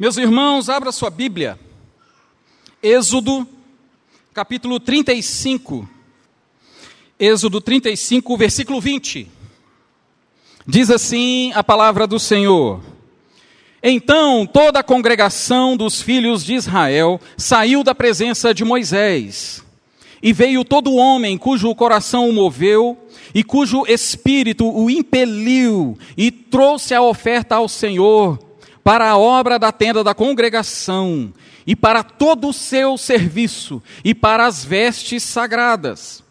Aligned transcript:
Meus 0.00 0.16
irmãos, 0.16 0.70
abra 0.70 0.92
sua 0.92 1.10
Bíblia. 1.10 1.58
Êxodo, 2.82 3.46
capítulo 4.32 4.80
35. 4.80 5.86
Êxodo 7.18 7.60
35, 7.60 8.34
versículo 8.34 8.80
20. 8.80 9.28
Diz 10.66 10.88
assim 10.88 11.52
a 11.54 11.62
palavra 11.62 12.06
do 12.06 12.18
Senhor: 12.18 12.80
Então 13.82 14.46
toda 14.46 14.78
a 14.78 14.82
congregação 14.82 15.76
dos 15.76 16.00
filhos 16.00 16.42
de 16.42 16.54
Israel 16.54 17.20
saiu 17.36 17.84
da 17.84 17.94
presença 17.94 18.54
de 18.54 18.64
Moisés, 18.64 19.62
e 20.22 20.32
veio 20.32 20.64
todo 20.64 20.94
homem 20.94 21.36
cujo 21.36 21.74
coração 21.74 22.26
o 22.26 22.32
moveu, 22.32 22.96
e 23.34 23.44
cujo 23.44 23.84
espírito 23.86 24.66
o 24.66 24.88
impeliu, 24.88 25.98
e 26.16 26.30
trouxe 26.30 26.94
a 26.94 27.02
oferta 27.02 27.56
ao 27.56 27.68
Senhor 27.68 28.48
para 28.82 29.10
a 29.10 29.18
obra 29.18 29.58
da 29.58 29.70
tenda 29.72 30.02
da 30.02 30.14
congregação, 30.14 31.32
e 31.66 31.76
para 31.76 32.02
todo 32.02 32.48
o 32.48 32.52
seu 32.52 32.96
serviço, 32.96 33.82
e 34.04 34.14
para 34.14 34.46
as 34.46 34.64
vestes 34.64 35.22
sagradas. 35.22 36.22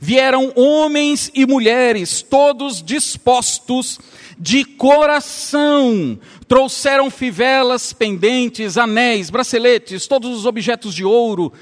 Vieram 0.00 0.52
homens 0.56 1.30
e 1.34 1.46
mulheres, 1.46 2.22
todos 2.22 2.82
dispostos 2.82 3.98
de 4.38 4.64
coração, 4.64 6.18
trouxeram 6.48 7.10
fivelas, 7.10 7.92
pendentes, 7.92 8.76
anéis, 8.76 9.30
braceletes, 9.30 10.06
todos 10.06 10.36
os 10.36 10.44
objetos 10.44 10.94
de 10.94 11.04
ouro, 11.04 11.52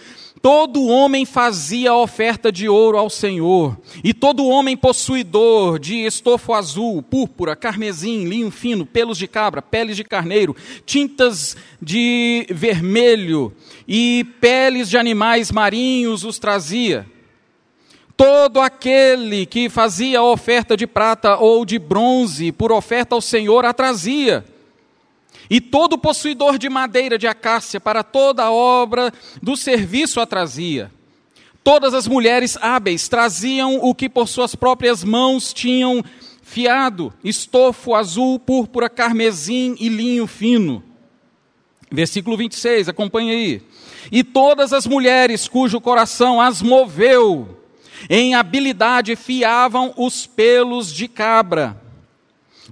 Todo 0.43 0.89
homem 0.89 1.25
fazia 1.25 1.95
oferta 1.95 2.51
de 2.51 2.69
ouro 2.69 2.99
ao 2.99 3.09
Senhor, 3.09 3.79
e 4.03 4.13
todo 4.13 4.49
homem 4.49 4.77
possuidor 4.77 5.79
de 5.79 6.05
estofo 6.05 6.53
azul, 6.53 7.01
púrpura, 7.01 7.55
carmesim, 7.55 8.25
linho 8.25 8.51
fino, 8.51 8.85
pelos 8.85 9.17
de 9.17 9.29
cabra, 9.29 9.63
peles 9.63 9.97
de 9.97 10.03
carneiro, 10.03 10.57
tintas 10.85 11.57
de 11.81 12.45
vermelho 12.51 13.55
e 13.87 14.27
peles 14.41 14.91
de 14.91 14.99
animais 14.99 15.53
marinhos 15.53 16.25
os 16.25 16.41
trazia. 16.41 17.07
Todo 18.17 18.61
aquele 18.61 19.47
que 19.47 19.69
fazia 19.69 20.25
oferta 20.25 20.77
de 20.77 20.89
prata 20.89 21.37
ou 21.37 21.65
de 21.65 21.79
bronze 21.79 22.51
por 22.51 22.73
oferta 22.73 23.15
ao 23.15 23.21
Senhor 23.21 23.65
a 23.65 23.73
trazia. 23.73 24.45
E 25.53 25.61
todo 25.61 25.99
possuidor 25.99 26.57
de 26.57 26.71
madeira 26.71 27.19
de 27.19 27.27
acácia 27.27 27.79
para 27.79 28.03
toda 28.03 28.43
a 28.43 28.51
obra 28.51 29.13
do 29.43 29.55
serviço 29.55 30.19
a 30.19 30.25
trazia. 30.25 30.91
Todas 31.63 31.93
as 31.93 32.09
mulheres 32.09 32.57
hábeis 32.59 33.07
traziam 33.07 33.79
o 33.83 33.95
que 33.95 34.09
por 34.09 34.29
suas 34.29 34.55
próprias 34.55 35.05
mãos 35.05 35.53
tinham 35.53 36.03
fiado: 36.41 37.13
estofo 37.23 37.95
azul, 37.95 38.39
púrpura, 38.39 38.89
carmesim 38.89 39.77
e 39.79 39.91
linho 39.91 40.27
fino. 40.27 40.83
Versículo 41.91 42.35
26, 42.35 42.89
acompanhe 42.89 43.31
aí. 43.31 43.63
E 44.11 44.25
todas 44.25 44.73
as 44.73 44.87
mulheres 44.87 45.49
cujo 45.49 45.83
coração 45.83 46.41
as 46.41 46.63
moveu, 46.63 47.61
em 48.09 48.35
habilidade 48.35 49.15
fiavam 49.17 49.93
os 49.99 50.27
pelos 50.27 50.91
de 50.91 51.07
cabra 51.09 51.83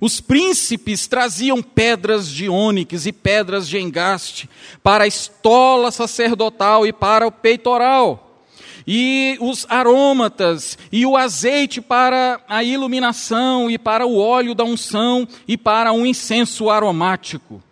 os 0.01 0.21
príncipes 0.21 1.07
traziam 1.07 1.63
pedras 1.63 2.29
de 2.29 2.49
ônix 2.49 3.05
e 3.05 3.13
pedras 3.13 3.69
de 3.69 3.79
engaste 3.79 4.49
para 4.83 5.05
a 5.05 5.07
estola 5.07 5.91
sacerdotal 5.91 6.87
e 6.87 6.93
para 6.93 7.27
o 7.27 7.33
peitoral. 7.33 8.27
E 8.87 9.37
os 9.41 9.67
arômatas 9.69 10.79
e 10.91 11.05
o 11.05 11.17
azeite 11.17 11.81
para 11.81 12.41
a 12.49 12.65
iluminação 12.65 13.71
e 13.71 13.79
para 13.79 14.07
o 14.07 14.19
óleo 14.19 14.55
da 14.55 14.65
unção 14.65 15.29
e 15.47 15.57
para 15.57 15.93
um 15.93 16.07
incenso 16.07 16.71
aromático. 16.71 17.63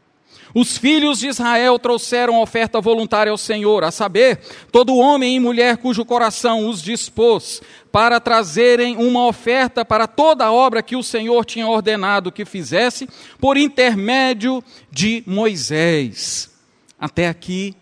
Os 0.58 0.76
filhos 0.76 1.20
de 1.20 1.28
Israel 1.28 1.78
trouxeram 1.78 2.42
oferta 2.42 2.80
voluntária 2.80 3.30
ao 3.30 3.38
Senhor, 3.38 3.84
a 3.84 3.92
saber, 3.92 4.40
todo 4.72 4.96
homem 4.96 5.36
e 5.36 5.38
mulher 5.38 5.76
cujo 5.76 6.04
coração 6.04 6.68
os 6.68 6.82
dispôs 6.82 7.62
para 7.92 8.18
trazerem 8.18 8.96
uma 8.96 9.24
oferta 9.24 9.84
para 9.84 10.08
toda 10.08 10.46
a 10.46 10.52
obra 10.52 10.82
que 10.82 10.96
o 10.96 11.02
Senhor 11.04 11.44
tinha 11.44 11.68
ordenado 11.68 12.32
que 12.32 12.44
fizesse, 12.44 13.08
por 13.38 13.56
intermédio 13.56 14.60
de 14.90 15.22
Moisés. 15.24 16.50
Até 16.98 17.28
aqui. 17.28 17.76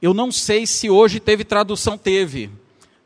Eu 0.00 0.14
não 0.14 0.32
sei 0.32 0.66
se 0.66 0.88
hoje 0.88 1.20
teve 1.20 1.44
tradução, 1.44 1.98
teve. 1.98 2.50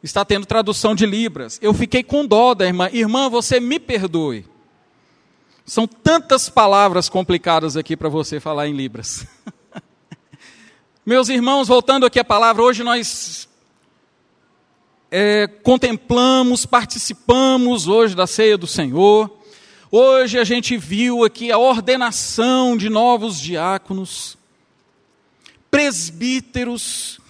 Está 0.01 0.25
tendo 0.25 0.47
tradução 0.47 0.95
de 0.95 1.05
Libras. 1.05 1.59
Eu 1.61 1.75
fiquei 1.75 2.05
com 2.05 2.25
dó 2.25 2.55
da 2.55 2.65
irmã. 2.65 2.89
Irmã, 2.93 3.29
você 3.29 3.59
me 3.59 3.81
perdoe. 3.81 4.52
São 5.65 5.87
tantas 5.87 6.49
palavras 6.49 7.09
complicadas 7.09 7.77
aqui 7.77 7.97
para 7.97 8.09
você 8.09 8.41
falar 8.41 8.67
em 8.67 8.75
Libras. 8.75 9.25
Meus 11.07 11.29
irmãos, 11.29 11.69
voltando 11.69 12.05
aqui 12.05 12.19
à 12.19 12.25
palavra, 12.25 12.63
hoje 12.63 12.83
nós 12.83 13.49
é, 15.09 15.47
contemplamos, 15.47 16.67
participamos 16.67 17.87
hoje 17.87 18.17
da 18.17 18.27
ceia 18.27 18.59
do 18.59 18.67
Senhor. 18.67 19.31
Hoje 19.89 20.37
a 20.37 20.43
gente 20.43 20.77
viu 20.77 21.25
aqui 21.25 21.53
a 21.53 21.59
ordenação 21.59 22.77
de 22.77 22.89
novos 22.89 23.41
diáconos, 23.41 24.37
presbíteros, 25.71 27.21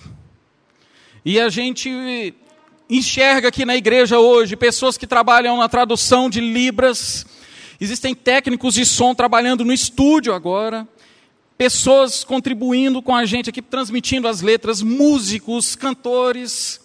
e 1.23 1.39
a 1.39 1.51
gente 1.51 2.35
enxerga 2.89 3.49
aqui 3.49 3.67
na 3.67 3.77
igreja 3.77 4.19
hoje 4.19 4.57
pessoas 4.57 4.97
que 4.97 5.07
trabalham 5.07 5.59
na 5.59 5.69
tradução 5.69 6.31
de 6.31 6.41
Libras, 6.41 7.27
existem 7.83 8.15
técnicos 8.15 8.75
de 8.75 8.87
som 8.87 9.13
trabalhando 9.13 9.65
no 9.65 9.73
estúdio 9.73 10.33
agora, 10.33 10.87
pessoas 11.59 12.23
contribuindo 12.23 13.03
com 13.03 13.15
a 13.15 13.25
gente 13.25 13.51
aqui, 13.51 13.61
transmitindo 13.61 14.29
as 14.29 14.41
letras, 14.41 14.83
músicos, 14.83 15.75
cantores, 15.75 16.81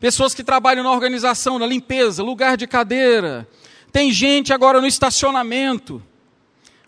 pessoas 0.00 0.34
que 0.34 0.42
trabalham 0.42 0.82
na 0.82 0.90
organização, 0.90 1.56
na 1.56 1.66
limpeza, 1.66 2.20
lugar 2.22 2.56
de 2.56 2.66
cadeira. 2.66 3.48
Tem 3.92 4.10
gente 4.10 4.52
agora 4.52 4.80
no 4.80 4.88
estacionamento. 4.88 6.02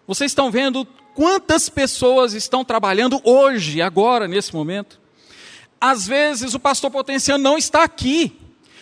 Vocês 0.05 0.33
estão 0.33 0.51
vendo 0.51 0.85
quantas 1.15 1.69
pessoas 1.69 2.33
estão 2.33 2.65
trabalhando 2.65 3.21
hoje, 3.23 3.81
agora, 3.81 4.27
nesse 4.27 4.53
momento? 4.53 5.01
Às 5.81 6.05
vezes 6.05 6.53
o 6.53 6.59
pastor 6.59 6.91
potenciano 6.91 7.45
não 7.45 7.57
está 7.57 7.85
aqui, 7.85 8.37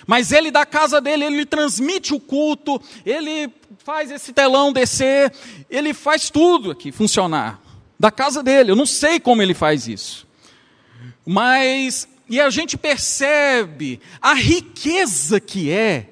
mas 0.07 0.33
ele 0.33 0.51
da 0.51 0.67
casa 0.67 1.01
dele, 1.01 1.25
ele 1.25 1.47
transmite 1.47 2.15
o 2.15 2.21
culto, 2.21 2.81
ele 3.05 3.53
faz 3.79 4.11
esse 4.11 4.33
telão 4.33 4.73
descer, 4.73 5.33
ele 5.71 5.95
faz 5.95 6.31
tudo 6.31 6.71
aqui 6.71 6.93
funcionar. 6.93 7.61
Da 7.99 8.11
casa 8.11 8.43
dele, 8.43 8.73
eu 8.73 8.77
não 8.77 8.87
sei 8.87 9.21
como 9.21 9.43
ele 9.43 9.55
faz 9.55 9.87
isso. 9.87 10.27
Mas 11.25 12.09
e 12.29 12.41
a 12.41 12.49
gente 12.49 12.79
percebe 12.79 14.01
a 14.21 14.33
riqueza 14.33 15.39
que 15.39 15.71
é 15.71 16.09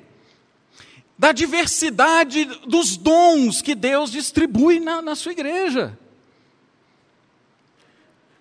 da 1.19 1.33
diversidade 1.33 2.45
dos 2.67 2.97
dons 2.97 3.63
que 3.63 3.75
Deus 3.75 4.11
distribui 4.11 4.81
na, 4.81 5.01
na 5.01 5.15
sua 5.15 5.33
igreja. 5.33 5.99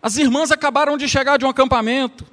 As 0.02 0.18
irmãs 0.18 0.52
acabaram 0.52 0.98
de 0.98 1.08
chegar 1.08 1.38
de 1.38 1.46
um 1.46 1.50
acampamento, 1.50 2.26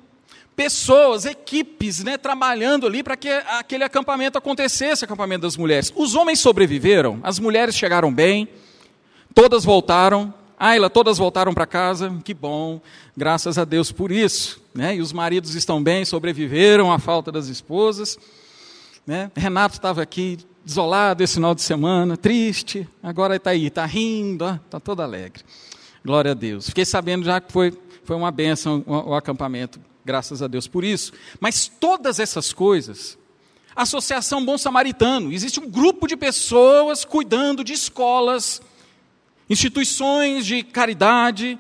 pessoas, 0.57 1.27
equipes, 1.27 2.03
né, 2.03 2.17
trabalhando 2.17 2.87
ali 2.87 3.03
para 3.03 3.17
que 3.17 3.29
aquele 3.29 3.85
acampamento 3.85 4.39
acontecesse, 4.39 5.05
acampamento 5.05 5.43
das 5.43 5.57
mulheres. 5.57 5.93
Os 5.95 6.15
homens 6.15 6.41
sobreviveram, 6.41 7.21
as 7.23 7.39
mulheres 7.39 7.77
chegaram 7.77 8.13
bem, 8.13 8.49
todas 9.35 9.65
voltaram, 9.65 10.33
Ayla, 10.59 10.89
todas 10.89 11.19
voltaram 11.19 11.53
para 11.53 11.67
casa, 11.67 12.19
que 12.25 12.33
bom, 12.33 12.81
graças 13.15 13.59
a 13.59 13.65
Deus 13.65 13.93
por 13.93 14.11
isso. 14.11 14.59
Né? 14.75 14.97
E 14.97 15.01
os 15.03 15.13
maridos 15.13 15.55
estão 15.55 15.83
bem, 15.83 16.07
sobreviveram 16.07 16.91
à 16.91 16.99
falta 16.99 17.31
das 17.31 17.49
esposas. 17.49 18.19
Né? 19.07 19.31
Renato 19.37 19.75
estava 19.75 20.01
aqui 20.01 20.39
desolado 20.65 21.23
esse 21.23 21.35
final 21.35 21.55
de 21.55 21.61
semana, 21.61 22.17
triste, 22.17 22.89
agora 23.03 23.37
está 23.37 23.51
aí, 23.51 23.67
está 23.67 23.85
rindo, 23.85 24.59
está 24.65 24.81
todo 24.81 25.03
alegre. 25.03 25.45
Glória 26.03 26.31
a 26.31 26.35
Deus. 26.35 26.69
Fiquei 26.69 26.87
sabendo 26.87 27.27
já 27.27 27.39
que 27.39 27.53
foi, 27.53 27.79
foi 28.03 28.17
uma 28.17 28.31
bênção 28.31 28.83
o, 28.87 29.11
o 29.11 29.15
acampamento, 29.15 29.79
graças 30.07 30.41
a 30.41 30.47
Deus 30.47 30.69
por 30.69 30.85
isso. 30.85 31.13
Mas 31.41 31.67
todas 31.67 32.21
essas 32.21 32.53
coisas, 32.53 33.19
Associação 33.75 34.45
Bom 34.45 34.57
Samaritano, 34.57 35.33
existe 35.33 35.59
um 35.59 35.69
grupo 35.69 36.07
de 36.07 36.17
pessoas 36.17 37.05
cuidando 37.05 37.65
de 37.65 37.73
escolas, 37.73 38.63
instituições 39.51 40.47
de 40.47 40.63
caridade. 40.63 41.59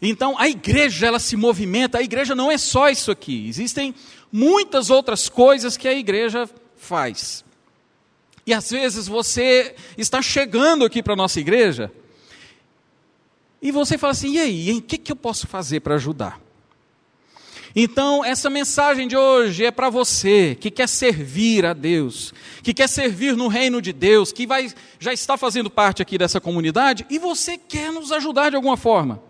Então 0.00 0.38
a 0.38 0.48
igreja 0.48 1.06
ela 1.06 1.18
se 1.18 1.36
movimenta, 1.36 1.98
a 1.98 2.02
igreja 2.02 2.34
não 2.34 2.50
é 2.50 2.56
só 2.56 2.88
isso 2.88 3.10
aqui, 3.10 3.48
existem 3.48 3.94
muitas 4.30 4.88
outras 4.88 5.28
coisas 5.28 5.76
que 5.76 5.88
a 5.88 5.94
igreja 5.94 6.48
faz. 6.76 7.44
E 8.46 8.54
às 8.54 8.70
vezes 8.70 9.08
você 9.08 9.74
está 9.98 10.22
chegando 10.22 10.84
aqui 10.84 11.02
para 11.02 11.14
a 11.14 11.16
nossa 11.16 11.40
igreja 11.40 11.90
e 13.60 13.72
você 13.72 13.98
fala 13.98 14.12
assim: 14.12 14.34
e 14.34 14.38
aí, 14.38 14.72
o 14.72 14.82
que, 14.82 14.96
que 14.96 15.10
eu 15.10 15.16
posso 15.16 15.46
fazer 15.46 15.80
para 15.80 15.96
ajudar? 15.96 16.45
Então, 17.78 18.24
essa 18.24 18.48
mensagem 18.48 19.06
de 19.06 19.18
hoje 19.18 19.66
é 19.66 19.70
para 19.70 19.90
você 19.90 20.56
que 20.58 20.70
quer 20.70 20.88
servir 20.88 21.66
a 21.66 21.74
Deus, 21.74 22.32
que 22.62 22.72
quer 22.72 22.88
servir 22.88 23.36
no 23.36 23.48
reino 23.48 23.82
de 23.82 23.92
Deus, 23.92 24.32
que 24.32 24.46
vai, 24.46 24.72
já 24.98 25.12
está 25.12 25.36
fazendo 25.36 25.68
parte 25.68 26.00
aqui 26.00 26.16
dessa 26.16 26.40
comunidade 26.40 27.04
e 27.10 27.18
você 27.18 27.58
quer 27.58 27.92
nos 27.92 28.10
ajudar 28.12 28.48
de 28.48 28.56
alguma 28.56 28.78
forma. 28.78 29.22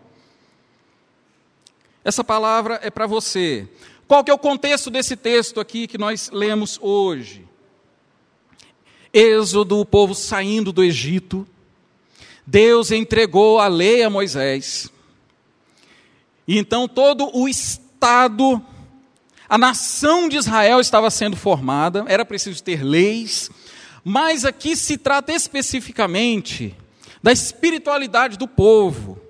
Essa 2.05 2.23
palavra 2.23 2.79
é 2.85 2.89
para 2.89 3.05
você. 3.05 3.69
Qual 4.07 4.23
que 4.23 4.31
é 4.31 4.35
o 4.35 4.39
contexto 4.39 4.91
desse 4.91 5.17
texto 5.17 5.59
aqui 5.59 5.89
que 5.89 5.99
nós 5.99 6.31
lemos 6.33 6.79
hoje? 6.81 7.45
Êxodo, 9.13 9.81
o 9.81 9.85
povo 9.85 10.15
saindo 10.15 10.73
do 10.73 10.85
Egito. 10.85 11.45
Deus 12.47 12.93
entregou 12.93 13.59
a 13.59 13.67
lei 13.67 14.05
a 14.05 14.11
Moisés. 14.11 14.89
E 16.47 16.57
então 16.57 16.87
todo 16.87 17.29
o 17.37 17.49
Estado, 17.49 17.86
a 19.49 19.59
nação 19.59 20.29
de 20.29 20.37
Israel 20.37 20.81
estava 20.81 21.11
sendo 21.11 21.37
formada, 21.37 22.05
era 22.09 22.25
preciso 22.25 22.63
ter 22.63 22.83
leis, 22.83 23.51
mas 24.05 24.45
aqui 24.45 24.77
se 24.77 24.97
trata 24.97 25.33
especificamente 25.33 26.75
da 27.23 27.33
espiritualidade 27.33 28.37
do 28.37 28.47
povo, 28.47 29.21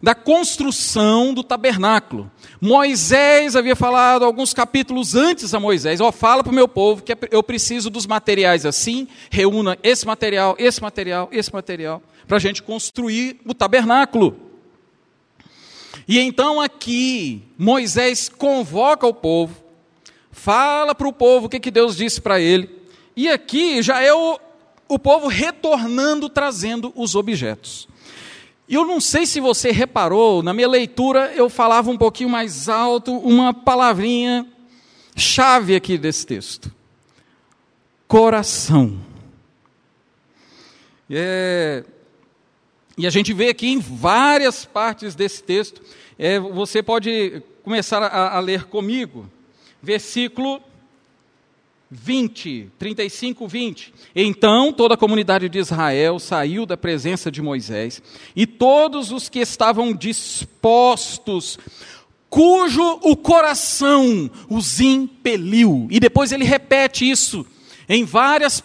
da 0.00 0.14
construção 0.14 1.32
do 1.32 1.42
tabernáculo. 1.42 2.30
Moisés 2.60 3.56
havia 3.56 3.74
falado 3.74 4.24
alguns 4.24 4.54
capítulos 4.54 5.14
antes 5.14 5.52
a 5.54 5.58
Moisés: 5.58 6.00
Ó, 6.00 6.08
oh, 6.08 6.12
fala 6.12 6.44
para 6.44 6.52
o 6.52 6.54
meu 6.54 6.68
povo 6.68 7.02
que 7.02 7.16
eu 7.30 7.42
preciso 7.42 7.90
dos 7.90 8.06
materiais 8.06 8.66
assim, 8.66 9.08
reúna 9.30 9.78
esse 9.82 10.06
material, 10.06 10.54
esse 10.58 10.80
material, 10.80 11.28
esse 11.32 11.52
material, 11.52 12.02
para 12.28 12.36
a 12.36 12.40
gente 12.40 12.62
construir 12.62 13.40
o 13.44 13.54
tabernáculo. 13.54 14.43
E 16.06 16.18
então 16.18 16.60
aqui, 16.60 17.42
Moisés 17.58 18.28
convoca 18.28 19.06
o 19.06 19.14
povo, 19.14 19.54
fala 20.30 20.94
para 20.94 21.08
o 21.08 21.12
povo 21.12 21.46
o 21.46 21.48
que, 21.48 21.60
que 21.60 21.70
Deus 21.70 21.96
disse 21.96 22.20
para 22.20 22.40
ele, 22.40 22.68
e 23.16 23.28
aqui 23.28 23.82
já 23.82 24.00
é 24.00 24.12
o, 24.12 24.38
o 24.88 24.98
povo 24.98 25.28
retornando, 25.28 26.28
trazendo 26.28 26.92
os 26.96 27.14
objetos. 27.14 27.88
E 28.68 28.74
eu 28.74 28.86
não 28.86 29.00
sei 29.00 29.26
se 29.26 29.40
você 29.40 29.70
reparou, 29.70 30.42
na 30.42 30.52
minha 30.52 30.68
leitura 30.68 31.32
eu 31.34 31.48
falava 31.50 31.90
um 31.90 31.98
pouquinho 31.98 32.30
mais 32.30 32.68
alto 32.68 33.12
uma 33.12 33.52
palavrinha 33.52 34.46
chave 35.14 35.76
aqui 35.76 35.98
desse 35.98 36.26
texto: 36.26 36.72
coração. 38.08 38.98
É, 41.10 41.84
e 42.96 43.06
a 43.06 43.10
gente 43.10 43.32
vê 43.32 43.48
aqui 43.48 43.68
em 43.68 43.78
várias 43.78 44.64
partes 44.64 45.14
desse 45.14 45.42
texto, 45.42 45.82
é, 46.18 46.38
você 46.38 46.82
pode 46.82 47.42
começar 47.62 48.02
a, 48.02 48.36
a 48.36 48.40
ler 48.40 48.64
comigo, 48.64 49.28
versículo 49.82 50.62
20, 51.90 52.70
35, 52.78 53.48
20. 53.48 53.94
Então 54.14 54.72
toda 54.72 54.94
a 54.94 54.98
comunidade 54.98 55.48
de 55.48 55.58
Israel 55.58 56.18
saiu 56.18 56.64
da 56.66 56.76
presença 56.76 57.30
de 57.30 57.42
Moisés, 57.42 58.00
e 58.34 58.46
todos 58.46 59.10
os 59.10 59.28
que 59.28 59.40
estavam 59.40 59.92
dispostos, 59.92 61.58
cujo 62.30 63.00
o 63.02 63.16
coração 63.16 64.30
os 64.48 64.80
impeliu. 64.80 65.88
E 65.90 65.98
depois 65.98 66.32
ele 66.32 66.44
repete 66.44 67.08
isso 67.08 67.44
em 67.88 68.04
vários 68.04 68.62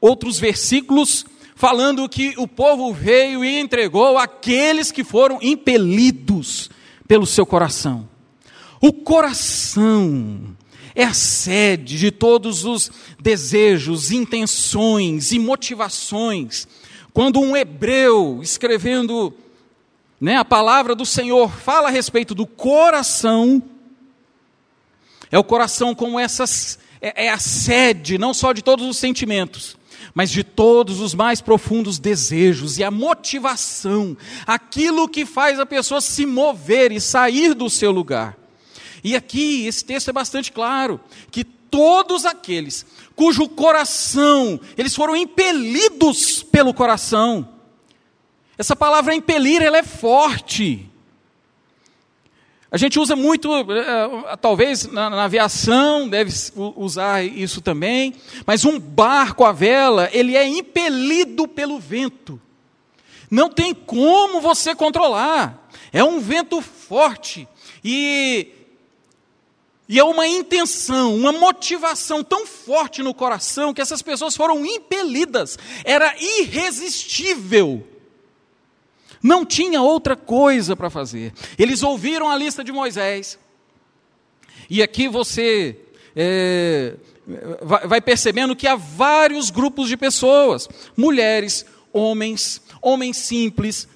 outros 0.00 0.38
versículos 0.38 1.24
falando 1.54 2.08
que 2.08 2.34
o 2.36 2.48
povo 2.48 2.92
veio 2.92 3.44
e 3.44 3.58
entregou 3.58 4.18
aqueles 4.18 4.90
que 4.90 5.04
foram 5.04 5.38
impelidos 5.40 6.70
pelo 7.06 7.26
seu 7.26 7.46
coração. 7.46 8.08
O 8.80 8.92
coração 8.92 10.56
é 10.94 11.04
a 11.04 11.14
sede 11.14 11.98
de 11.98 12.10
todos 12.10 12.64
os 12.64 12.90
desejos, 13.20 14.10
intenções 14.10 15.32
e 15.32 15.38
motivações. 15.38 16.68
Quando 17.12 17.40
um 17.40 17.56
hebreu 17.56 18.40
escrevendo 18.42 19.32
né, 20.20 20.36
a 20.36 20.44
palavra 20.44 20.94
do 20.94 21.06
Senhor 21.06 21.50
fala 21.50 21.88
a 21.88 21.90
respeito 21.90 22.34
do 22.34 22.46
coração, 22.46 23.62
é 25.30 25.38
o 25.38 25.44
coração 25.44 25.94
como 25.94 26.18
essas 26.18 26.78
é, 27.00 27.26
é 27.26 27.30
a 27.30 27.38
sede 27.38 28.16
não 28.18 28.32
só 28.32 28.52
de 28.52 28.62
todos 28.62 28.86
os 28.86 28.96
sentimentos, 28.96 29.76
mas 30.14 30.30
de 30.30 30.44
todos 30.44 31.00
os 31.00 31.12
mais 31.12 31.40
profundos 31.40 31.98
desejos 31.98 32.78
e 32.78 32.84
a 32.84 32.90
motivação, 32.90 34.16
aquilo 34.46 35.08
que 35.08 35.26
faz 35.26 35.58
a 35.58 35.66
pessoa 35.66 36.00
se 36.00 36.24
mover 36.24 36.92
e 36.92 37.00
sair 37.00 37.52
do 37.52 37.68
seu 37.68 37.90
lugar. 37.90 38.38
E 39.02 39.16
aqui 39.16 39.66
esse 39.66 39.84
texto 39.84 40.08
é 40.08 40.12
bastante 40.12 40.52
claro, 40.52 41.00
que 41.30 41.42
todos 41.44 42.24
aqueles 42.24 42.86
cujo 43.16 43.48
coração, 43.48 44.60
eles 44.78 44.94
foram 44.94 45.16
impelidos 45.16 46.42
pelo 46.42 46.72
coração. 46.72 47.48
Essa 48.56 48.76
palavra 48.76 49.14
impelir, 49.14 49.60
ela 49.60 49.78
é 49.78 49.82
forte. 49.82 50.88
A 52.74 52.76
gente 52.76 52.98
usa 52.98 53.14
muito, 53.14 53.48
uh, 53.52 54.36
talvez 54.40 54.88
na, 54.88 55.08
na, 55.08 55.22
aviação 55.22 56.08
deve 56.08 56.32
usar 56.74 57.24
isso 57.24 57.60
também, 57.60 58.12
mas 58.44 58.64
um 58.64 58.80
barco 58.80 59.44
à 59.44 59.52
vela, 59.52 60.10
ele 60.12 60.36
é 60.36 60.44
impelido 60.44 61.46
pelo 61.46 61.78
vento. 61.78 62.40
Não 63.30 63.48
tem 63.48 63.72
como 63.72 64.40
você 64.40 64.74
controlar. 64.74 65.68
É 65.92 66.02
um 66.02 66.18
vento 66.18 66.60
forte 66.60 67.46
e 67.84 68.48
e 69.88 70.00
é 70.00 70.02
uma 70.02 70.26
intenção, 70.26 71.14
uma 71.14 71.30
motivação 71.30 72.24
tão 72.24 72.44
forte 72.44 73.04
no 73.04 73.14
coração 73.14 73.72
que 73.72 73.82
essas 73.82 74.02
pessoas 74.02 74.34
foram 74.34 74.66
impelidas. 74.66 75.56
Era 75.84 76.12
irresistível 76.18 77.86
não 79.24 79.46
tinha 79.46 79.80
outra 79.80 80.14
coisa 80.14 80.76
para 80.76 80.90
fazer. 80.90 81.32
Eles 81.58 81.82
ouviram 81.82 82.28
a 82.28 82.36
lista 82.36 82.62
de 82.62 82.70
Moisés. 82.70 83.38
E 84.68 84.82
aqui 84.82 85.08
você 85.08 85.80
é, 86.14 86.94
vai 87.86 88.02
percebendo 88.02 88.54
que 88.54 88.66
há 88.66 88.76
vários 88.76 89.48
grupos 89.48 89.88
de 89.88 89.96
pessoas: 89.96 90.68
mulheres, 90.94 91.64
homens, 91.90 92.60
homens 92.82 93.16
simples, 93.16 93.88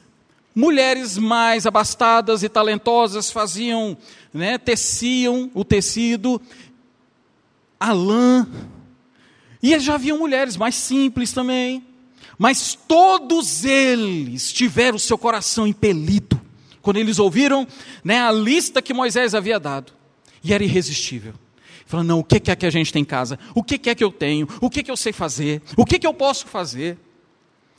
mulheres 0.55 1.19
mais 1.19 1.67
abastadas 1.67 2.43
e 2.43 2.49
talentosas 2.49 3.31
faziam, 3.31 3.99
né, 4.33 4.57
teciam 4.57 5.51
o 5.53 5.63
tecido, 5.63 6.41
a 7.79 7.93
lã. 7.93 8.49
E 9.63 9.79
já 9.79 9.97
haviam 9.97 10.17
mulheres 10.17 10.57
mais 10.57 10.75
simples 10.75 11.33
também, 11.33 11.85
mas 12.39 12.79
todos 12.87 13.65
eles 13.65 14.53
tiveram 14.53 14.97
o 14.97 15.01
seu 15.01 15.19
coração 15.19 15.67
impelido 15.67 16.41
quando 16.81 16.99
eles 16.99 17.19
ouviram 17.19 17.67
né, 18.03 18.21
a 18.21 18.33
lista 18.33 18.81
que 18.81 18.95
Moisés 18.95 19.35
havia 19.35 19.59
dado. 19.59 19.93
E 20.43 20.55
era 20.55 20.63
irresistível. 20.63 21.35
Falando, 21.85 22.09
não, 22.09 22.19
o 22.21 22.25
que 22.25 22.51
é 22.51 22.57
que 22.57 22.67
a 22.67 22.71
gente 22.71 22.93
tem 22.93 23.03
em 23.03 23.05
casa? 23.05 23.39
O 23.55 23.63
que 23.63 23.91
é 23.91 23.95
que 23.95 24.05
eu 24.05 24.13
tenho? 24.13 24.47
O 24.61 24.71
que 24.71 24.81
é 24.81 24.83
que 24.83 24.91
eu 24.91 24.97
sei 24.97 25.13
fazer? 25.13 25.61
O 25.77 25.85
que 25.85 25.97
é 25.97 25.99
que 25.99 26.07
eu 26.07 26.15
posso 26.15 26.47
fazer? 26.47 26.97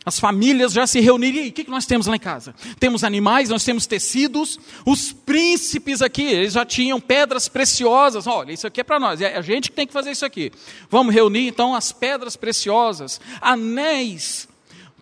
As 0.06 0.20
famílias 0.20 0.72
já 0.72 0.88
se 0.88 1.00
reuniram. 1.00 1.40
E 1.40 1.50
o 1.50 1.52
que, 1.52 1.70
nós 1.70 1.86
temos 1.86 2.08
lá 2.08 2.16
em 2.16 2.20
casa? 2.20 2.56
Temos 2.80 3.04
animais, 3.04 3.50
nós 3.50 3.64
temos 3.64 3.86
tecidos. 3.86 4.60
Os 4.86 5.12
príncipes 5.12 6.02
aqui, 6.02 6.24
eles 6.24 6.54
já 6.54 6.66
tinham 6.66 7.00
pedras 7.02 7.50
preciosas. 7.50 8.26
Olha, 8.26 8.54
isso 8.54 8.66
aqui 8.66 8.82
é 8.82 8.84
para 8.84 9.00
nós. 9.00 9.22
É 9.22 9.38
a 9.38 9.42
gente 9.42 9.70
que 9.70 9.76
tem 9.76 9.86
que 9.86 9.94
fazer 9.94 10.12
isso 10.12 10.26
aqui. 10.26 10.52
Vamos 10.90 11.14
reunir 11.14 11.48
então 11.48 11.76
as 11.76 11.92
pedras 11.92 12.36
preciosas, 12.38 13.20
anéis, 13.42 14.48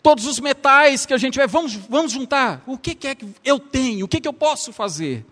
todos 0.02 0.26
os 0.26 0.40
metais 0.40 1.06
que 1.06 1.14
a 1.14 1.18
gente 1.18 1.38
vai. 1.38 1.48
Vamos, 1.48 1.74
vamos 1.74 2.12
juntar. 2.12 2.64
O 2.66 2.78
que, 2.78 2.96
que 2.96 3.08
é 3.08 3.16
que 3.16 3.28
eu 3.46 3.60
tenho? 3.60 4.06
O 4.06 4.08
que, 4.08 4.20
que 4.20 4.28
eu 4.28 4.34
posso 4.34 4.74
fazer? 4.74 5.26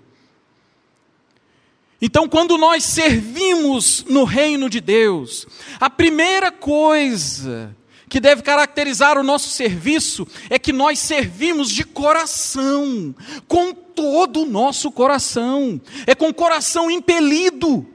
Então, 2.02 2.30
quando 2.30 2.58
nós 2.58 2.84
servimos 2.84 4.06
no 4.08 4.26
reino 4.26 4.70
de 4.70 4.80
Deus, 4.80 5.48
a 5.80 5.90
primeira 5.90 6.52
coisa 6.52 7.76
que 8.16 8.20
deve 8.22 8.42
caracterizar 8.42 9.18
o 9.18 9.24
nosso 9.24 9.50
serviço 9.50 10.26
é 10.50 10.58
que 10.58 10.72
nós 10.72 11.00
servimos 11.00 11.70
de 11.70 11.84
coração, 11.84 13.14
com 13.46 13.74
todo 13.74 14.44
o 14.44 14.46
nosso 14.46 14.90
coração, 14.90 15.82
é 16.08 16.16
com 16.16 16.30
o 16.30 16.34
coração 16.34 16.90
impelido. 16.90 17.86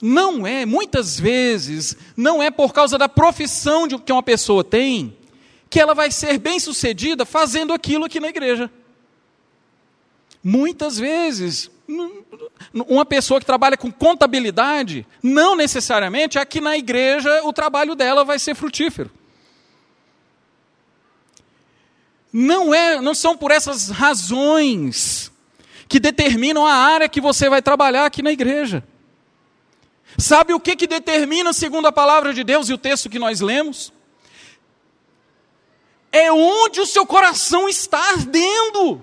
Não 0.00 0.46
é, 0.46 0.64
muitas 0.64 1.20
vezes, 1.20 1.94
não 2.16 2.42
é 2.42 2.50
por 2.50 2.72
causa 2.72 2.96
da 2.96 3.06
profissão 3.06 3.86
que 3.86 4.10
uma 4.10 4.22
pessoa 4.22 4.64
tem 4.64 5.14
que 5.68 5.78
ela 5.78 5.92
vai 5.92 6.10
ser 6.10 6.38
bem 6.38 6.58
sucedida 6.58 7.26
fazendo 7.26 7.70
aquilo 7.70 8.06
aqui 8.06 8.18
na 8.18 8.28
igreja. 8.28 8.70
Muitas 10.46 10.98
vezes, 10.98 11.70
uma 12.74 13.06
pessoa 13.06 13.40
que 13.40 13.46
trabalha 13.46 13.78
com 13.78 13.90
contabilidade, 13.90 15.06
não 15.22 15.56
necessariamente 15.56 16.38
aqui 16.38 16.60
na 16.60 16.76
igreja 16.76 17.42
o 17.44 17.52
trabalho 17.52 17.94
dela 17.94 18.24
vai 18.26 18.38
ser 18.38 18.54
frutífero. 18.54 19.10
Não 22.30 22.74
é, 22.74 23.00
não 23.00 23.14
são 23.14 23.34
por 23.34 23.50
essas 23.50 23.88
razões 23.88 25.32
que 25.88 25.98
determinam 25.98 26.66
a 26.66 26.74
área 26.74 27.08
que 27.08 27.22
você 27.22 27.48
vai 27.48 27.62
trabalhar 27.62 28.04
aqui 28.04 28.22
na 28.22 28.32
igreja. 28.32 28.84
Sabe 30.18 30.52
o 30.52 30.60
que, 30.60 30.76
que 30.76 30.86
determina, 30.86 31.54
segundo 31.54 31.86
a 31.86 31.92
palavra 31.92 32.34
de 32.34 32.44
Deus 32.44 32.68
e 32.68 32.74
o 32.74 32.78
texto 32.78 33.08
que 33.08 33.18
nós 33.18 33.40
lemos? 33.40 33.92
É 36.12 36.30
onde 36.30 36.80
o 36.80 36.86
seu 36.86 37.06
coração 37.06 37.66
está 37.66 37.98
ardendo. 38.10 39.02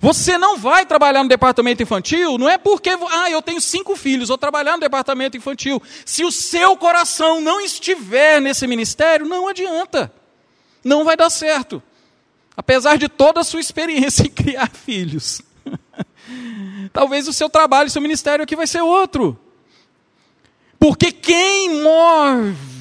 Você 0.00 0.36
não 0.36 0.58
vai 0.58 0.84
trabalhar 0.84 1.22
no 1.22 1.28
departamento 1.28 1.82
infantil, 1.82 2.36
não 2.38 2.48
é 2.48 2.58
porque, 2.58 2.90
ah, 2.90 3.30
eu 3.30 3.40
tenho 3.40 3.60
cinco 3.60 3.96
filhos, 3.96 4.28
vou 4.28 4.38
trabalhar 4.38 4.72
no 4.72 4.80
departamento 4.80 5.36
infantil. 5.36 5.82
Se 6.04 6.24
o 6.24 6.30
seu 6.30 6.76
coração 6.76 7.40
não 7.40 7.60
estiver 7.60 8.40
nesse 8.40 8.66
ministério, 8.66 9.26
não 9.26 9.48
adianta. 9.48 10.12
Não 10.84 11.04
vai 11.04 11.16
dar 11.16 11.30
certo. 11.30 11.82
Apesar 12.56 12.96
de 12.96 13.08
toda 13.08 13.40
a 13.40 13.44
sua 13.44 13.60
experiência 13.60 14.22
em 14.22 14.30
criar 14.30 14.70
filhos. 14.72 15.42
Talvez 16.92 17.26
o 17.28 17.32
seu 17.32 17.48
trabalho, 17.48 17.88
o 17.88 17.90
seu 17.90 18.02
ministério 18.02 18.42
aqui 18.42 18.56
vai 18.56 18.66
ser 18.66 18.82
outro. 18.82 19.38
Porque 20.78 21.10
quem 21.10 21.82
move 21.82 22.75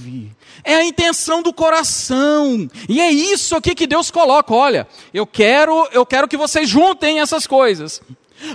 é 0.66 0.76
a 0.76 0.84
intenção 0.84 1.42
do 1.44 1.54
coração. 1.54 2.68
E 2.90 3.00
é 3.00 3.12
isso 3.12 3.56
aqui 3.56 3.76
que 3.76 3.86
Deus 3.86 4.10
coloca. 4.10 4.54
Olha, 4.54 4.88
eu 5.14 5.26
quero, 5.28 5.88
eu 5.92 6.06
quero 6.06 6.28
que 6.28 6.36
vocês 6.36 6.68
juntem 6.68 7.20
essas 7.20 7.46
coisas. 7.46 8.02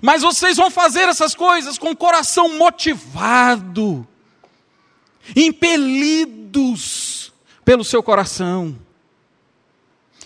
Mas 0.02 0.22
vocês 0.22 0.56
vão 0.56 0.70
fazer 0.70 1.08
essas 1.08 1.34
coisas 1.34 1.78
com 1.78 1.90
o 1.90 1.96
coração 1.96 2.58
motivado, 2.58 4.06
impelidos 5.34 7.32
pelo 7.64 7.84
seu 7.84 8.02
coração. 8.02 8.76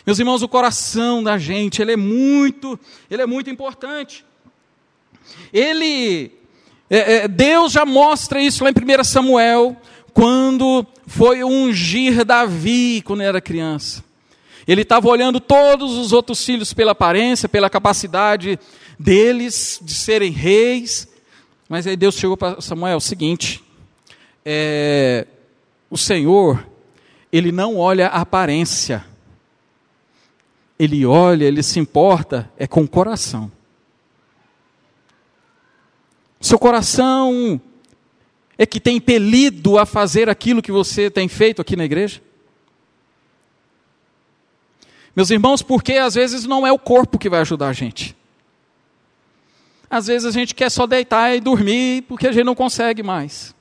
Meus 0.07 0.19
irmãos, 0.19 0.43
o 0.43 0.49
coração 0.49 1.23
da 1.23 1.39
gente, 1.39 1.81
ele 1.81 1.93
é 1.93 1.97
muito, 1.97 2.79
ele 3.11 3.23
é 3.23 3.27
muito 3.27 3.49
importante. 3.49 4.25
Ele, 5.53 6.33
é, 6.91 7.17
é, 7.17 7.29
Deus 7.29 7.73
já 7.73 7.87
mostra 7.87 8.41
isso 8.41 8.65
lá 8.65 8.71
em 8.71 9.01
1 9.01 9.05
Samuel, 9.05 9.77
quando 10.15 10.87
foi 11.07 11.43
ungir 11.43 12.25
Davi 12.25 13.03
quando 13.05 13.23
era 13.23 13.41
criança. 13.41 14.03
Ele 14.67 14.83
estava 14.83 15.09
olhando 15.09 15.41
todos 15.41 15.99
os 15.99 16.13
outros 16.13 16.43
filhos 16.43 16.73
pela 16.73 16.93
aparência, 16.93 17.49
pela 17.49 17.69
capacidade 17.69 18.59
deles 18.99 19.79
de 19.83 19.93
serem 19.93 20.31
reis. 20.31 21.09
Mas 21.69 21.87
aí 21.87 21.97
Deus 21.97 22.15
chegou 22.15 22.37
para 22.37 22.61
Samuel: 22.61 22.97
o 22.97 23.01
seguinte, 23.01 23.63
é, 24.45 25.27
o 25.91 25.99
Senhor, 25.99 26.65
ele 27.33 27.51
não 27.51 27.77
olha 27.77 28.07
a 28.07 28.21
aparência, 28.21 29.05
ele 30.79 31.05
olha, 31.05 31.45
ele 31.45 31.63
se 31.63 31.79
importa, 31.79 32.51
é 32.57 32.67
com 32.67 32.83
o 32.83 32.89
coração. 32.89 33.51
Seu 36.41 36.59
coração 36.59 37.61
é 38.57 38.65
que 38.65 38.81
tem 38.81 38.97
impelido 38.97 39.79
a 39.79 39.87
fazer 39.87 40.29
aquilo 40.29 40.63
que 40.63 40.73
você 40.73 41.11
tem 41.11 41.29
feito 41.29 41.61
aqui 41.61 41.77
na 41.77 41.85
igreja? 41.85 42.21
Meus 45.15 45.31
irmãos, 45.31 45.63
porque 45.63 45.95
às 45.95 46.15
vezes 46.15 46.45
não 46.45 46.67
é 46.67 46.73
o 46.73 46.79
corpo 46.79 47.19
que 47.19 47.29
vai 47.29 47.41
ajudar 47.41 47.69
a 47.69 47.73
gente. 47.73 48.17
Às 49.89 50.07
vezes 50.07 50.27
a 50.27 50.31
gente 50.31 50.55
quer 50.55 50.71
só 50.71 50.87
deitar 50.87 51.37
e 51.37 51.41
dormir 51.41 52.03
porque 52.03 52.27
a 52.27 52.33
gente 52.33 52.45
não 52.45 52.55
consegue 52.55 53.03
mais. 53.03 53.55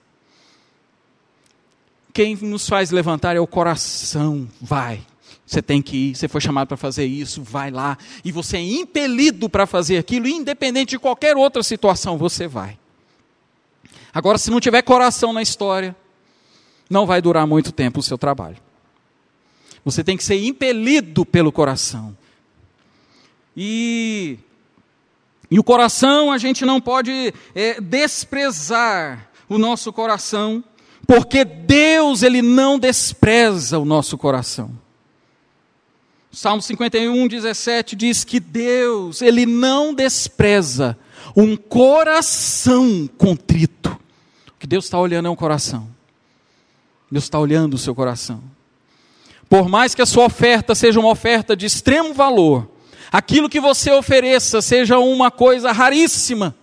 Quem 2.12 2.36
nos 2.36 2.68
faz 2.68 2.92
levantar 2.92 3.36
é 3.36 3.40
o 3.40 3.48
coração. 3.48 4.48
Vai, 4.60 5.02
você 5.46 5.62
tem 5.62 5.82
que 5.82 5.96
ir, 5.96 6.16
você 6.16 6.28
foi 6.28 6.42
chamado 6.42 6.68
para 6.68 6.78
fazer 6.78 7.06
isso, 7.06 7.42
vai 7.44 7.70
lá. 7.70 7.98
E 8.24 8.32
você 8.32 8.58
é 8.58 8.62
impelido 8.62 9.50
para 9.50 9.68
fazer 9.68 9.98
aquilo, 9.98 10.28
independente 10.28 10.92
de 10.92 11.00
qualquer 11.00 11.36
outra 11.36 11.62
situação, 11.62 12.18
você 12.18 12.48
vai. 12.48 12.78
Agora, 14.14 14.38
se 14.38 14.52
não 14.52 14.60
tiver 14.60 14.82
coração 14.82 15.34
na 15.34 15.42
história, 15.42 15.96
não 16.90 17.06
vai 17.06 17.22
durar 17.22 17.48
muito 17.48 17.72
tempo 17.72 18.00
o 18.00 18.04
seu 18.04 18.18
trabalho. 18.18 18.58
Você 19.84 20.04
tem 20.04 20.16
que 20.16 20.24
ser 20.24 20.44
impelido 20.44 21.26
pelo 21.26 21.52
coração. 21.52 22.16
E, 23.56 24.38
e 25.50 25.60
o 25.60 25.64
coração, 25.64 26.32
a 26.32 26.38
gente 26.38 26.66
não 26.66 26.80
pode 26.80 27.34
é, 27.54 27.80
desprezar 27.82 29.30
o 29.50 29.58
nosso 29.58 29.92
coração, 29.92 30.64
porque 31.06 31.44
Deus, 31.44 32.24
Ele 32.24 32.42
não 32.42 32.80
despreza 32.80 33.78
o 33.78 33.86
nosso 33.86 34.18
coração. 34.18 34.72
Salmo 36.32 36.64
51, 36.64 37.28
17 37.28 37.96
diz 37.96 38.24
que 38.24 38.40
Deus, 38.40 39.22
Ele 39.22 39.46
não 39.46 39.94
despreza 39.94 40.98
um 41.36 41.56
coração 41.56 43.10
contrito. 43.18 43.98
O 44.48 44.60
que 44.60 44.68
Deus 44.68 44.86
está 44.86 45.00
olhando 45.00 45.28
é 45.28 45.32
um 45.32 45.36
coração. 45.36 45.88
Deus 47.12 47.26
está 47.26 47.40
olhando 47.40 47.76
o 47.76 47.78
seu 47.78 47.94
coração. 47.94 48.42
Por 49.50 49.70
mais 49.70 49.94
que 49.94 50.02
a 50.02 50.06
sua 50.06 50.26
oferta 50.26 50.74
seja 50.74 51.00
uma 51.00 51.10
oferta 51.10 51.56
de 51.56 51.66
extremo 51.66 52.14
valor, 52.14 52.70
aquilo 53.12 53.50
que 53.50 53.60
você 53.60 53.92
ofereça 53.92 54.62
seja 54.62 54.98
uma 54.98 55.30
coisa 55.30 55.72
raríssima, 55.72 56.56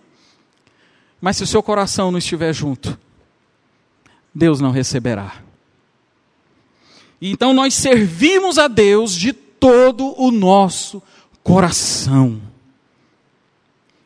mas 1.21 1.37
se 1.37 1.45
o 1.45 1.47
seu 1.47 1.63
coração 1.63 2.11
não 2.11 2.19
estiver 2.19 2.53
junto, 2.53 2.99
Deus 4.35 4.61
não 4.61 4.71
receberá. 4.71 5.37
Então 7.23 7.53
nós 7.53 7.75
servimos 7.75 8.59
a 8.59 8.67
Deus 8.67 9.15
de 9.15 9.33
todo 9.33 10.15
o 10.21 10.31
nosso 10.31 11.03
coração. 11.43 12.41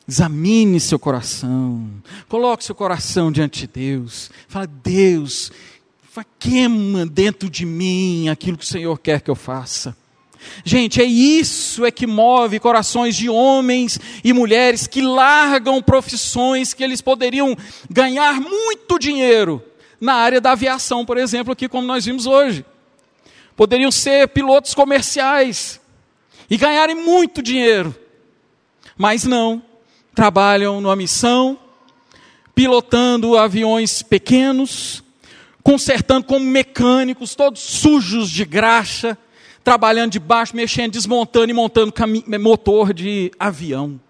Examine 0.07 0.79
seu 0.81 0.99
coração, 0.99 1.89
coloque 2.29 2.63
seu 2.63 2.75
coração 2.75 3.33
diante 3.33 3.61
de 3.61 3.67
Deus. 3.67 4.31
Fala, 4.49 4.67
Deus, 4.67 5.51
queima 6.39 7.07
dentro 7.07 7.49
de 7.49 7.65
mim 7.65 8.29
aquilo 8.29 8.59
que 8.59 8.65
o 8.65 8.69
Senhor 8.69 8.99
quer 8.99 9.21
que 9.21 9.31
eu 9.31 9.35
faça. 9.35 9.97
Gente, 10.63 11.01
é 11.01 11.05
isso 11.05 11.87
é 11.87 11.91
que 11.91 12.07
move 12.07 12.61
corações 12.61 13.17
de 13.17 13.31
homens 13.31 13.99
e 14.23 14.33
mulheres 14.35 14.87
que 14.87 15.01
largam 15.01 15.81
profissões 15.81 16.75
que 16.75 16.85
eles 16.85 17.01
poderiam 17.01 17.57
ganhar 17.89 18.39
muito 18.41 18.99
dinheiro 18.99 19.63
na 19.99 20.15
área 20.15 20.41
da 20.41 20.53
aviação, 20.53 21.07
por 21.07 21.17
exemplo, 21.17 21.53
aqui 21.53 21.67
como 21.67 21.87
nós 21.87 22.05
vimos 22.05 22.27
hoje 22.27 22.63
poderiam 23.57 23.91
ser 23.91 24.29
pilotos 24.29 24.75
comerciais 24.75 25.81
e 26.51 26.57
ganharem 26.57 26.95
muito 26.95 27.43
dinheiro, 27.43 27.95
mas 28.97 29.25
não, 29.25 29.63
trabalham 30.15 30.81
numa 30.81 30.97
missão, 30.97 31.59
pilotando 32.55 33.37
aviões 33.37 34.03
pequenos, 34.03 35.03
consertando 35.63 36.27
como 36.27 36.45
mecânicos, 36.45 37.35
todos 37.35 37.61
sujos 37.61 38.31
de 38.31 38.45
graxa, 38.45 39.19
trabalhando 39.65 40.13
debaixo, 40.13 40.55
mexendo, 40.55 40.93
desmontando 40.93 41.51
e 41.51 41.55
montando 41.55 41.93
motor 42.39 42.93
de 42.93 43.33
avião. 43.39 44.01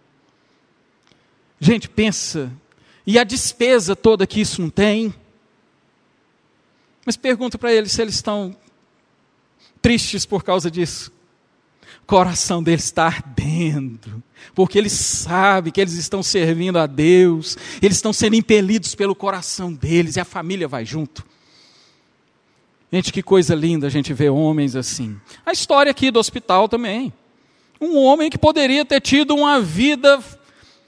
Gente, 1.60 1.88
pensa, 1.88 2.52
e 3.06 3.18
a 3.18 3.24
despesa 3.24 3.94
toda 3.94 4.26
que 4.26 4.40
isso 4.40 4.60
não 4.60 4.68
tem? 4.68 5.14
Mas 7.06 7.16
pergunta 7.16 7.56
para 7.56 7.72
eles 7.72 7.92
se 7.92 8.02
eles 8.02 8.14
estão 8.14 8.56
tristes 9.80 10.26
por 10.26 10.42
causa 10.42 10.70
disso. 10.70 11.13
Coração 12.06 12.62
deles 12.62 12.84
está 12.84 13.06
ardendo, 13.06 14.22
porque 14.54 14.78
eles 14.78 14.92
sabem 14.92 15.72
que 15.72 15.80
eles 15.80 15.94
estão 15.94 16.22
servindo 16.22 16.78
a 16.78 16.86
Deus, 16.86 17.56
eles 17.80 17.96
estão 17.96 18.12
sendo 18.12 18.36
impelidos 18.36 18.94
pelo 18.94 19.14
coração 19.14 19.72
deles, 19.72 20.16
e 20.16 20.20
a 20.20 20.24
família 20.24 20.68
vai 20.68 20.84
junto. 20.84 21.24
Gente, 22.92 23.12
que 23.12 23.22
coisa 23.22 23.54
linda 23.54 23.86
a 23.88 23.90
gente 23.90 24.12
ver 24.12 24.30
homens 24.30 24.76
assim. 24.76 25.18
A 25.44 25.50
história 25.50 25.90
aqui 25.90 26.10
do 26.10 26.20
hospital 26.20 26.68
também. 26.68 27.12
Um 27.80 27.96
homem 27.96 28.30
que 28.30 28.38
poderia 28.38 28.84
ter 28.84 29.00
tido 29.00 29.34
uma 29.34 29.60
vida 29.60 30.22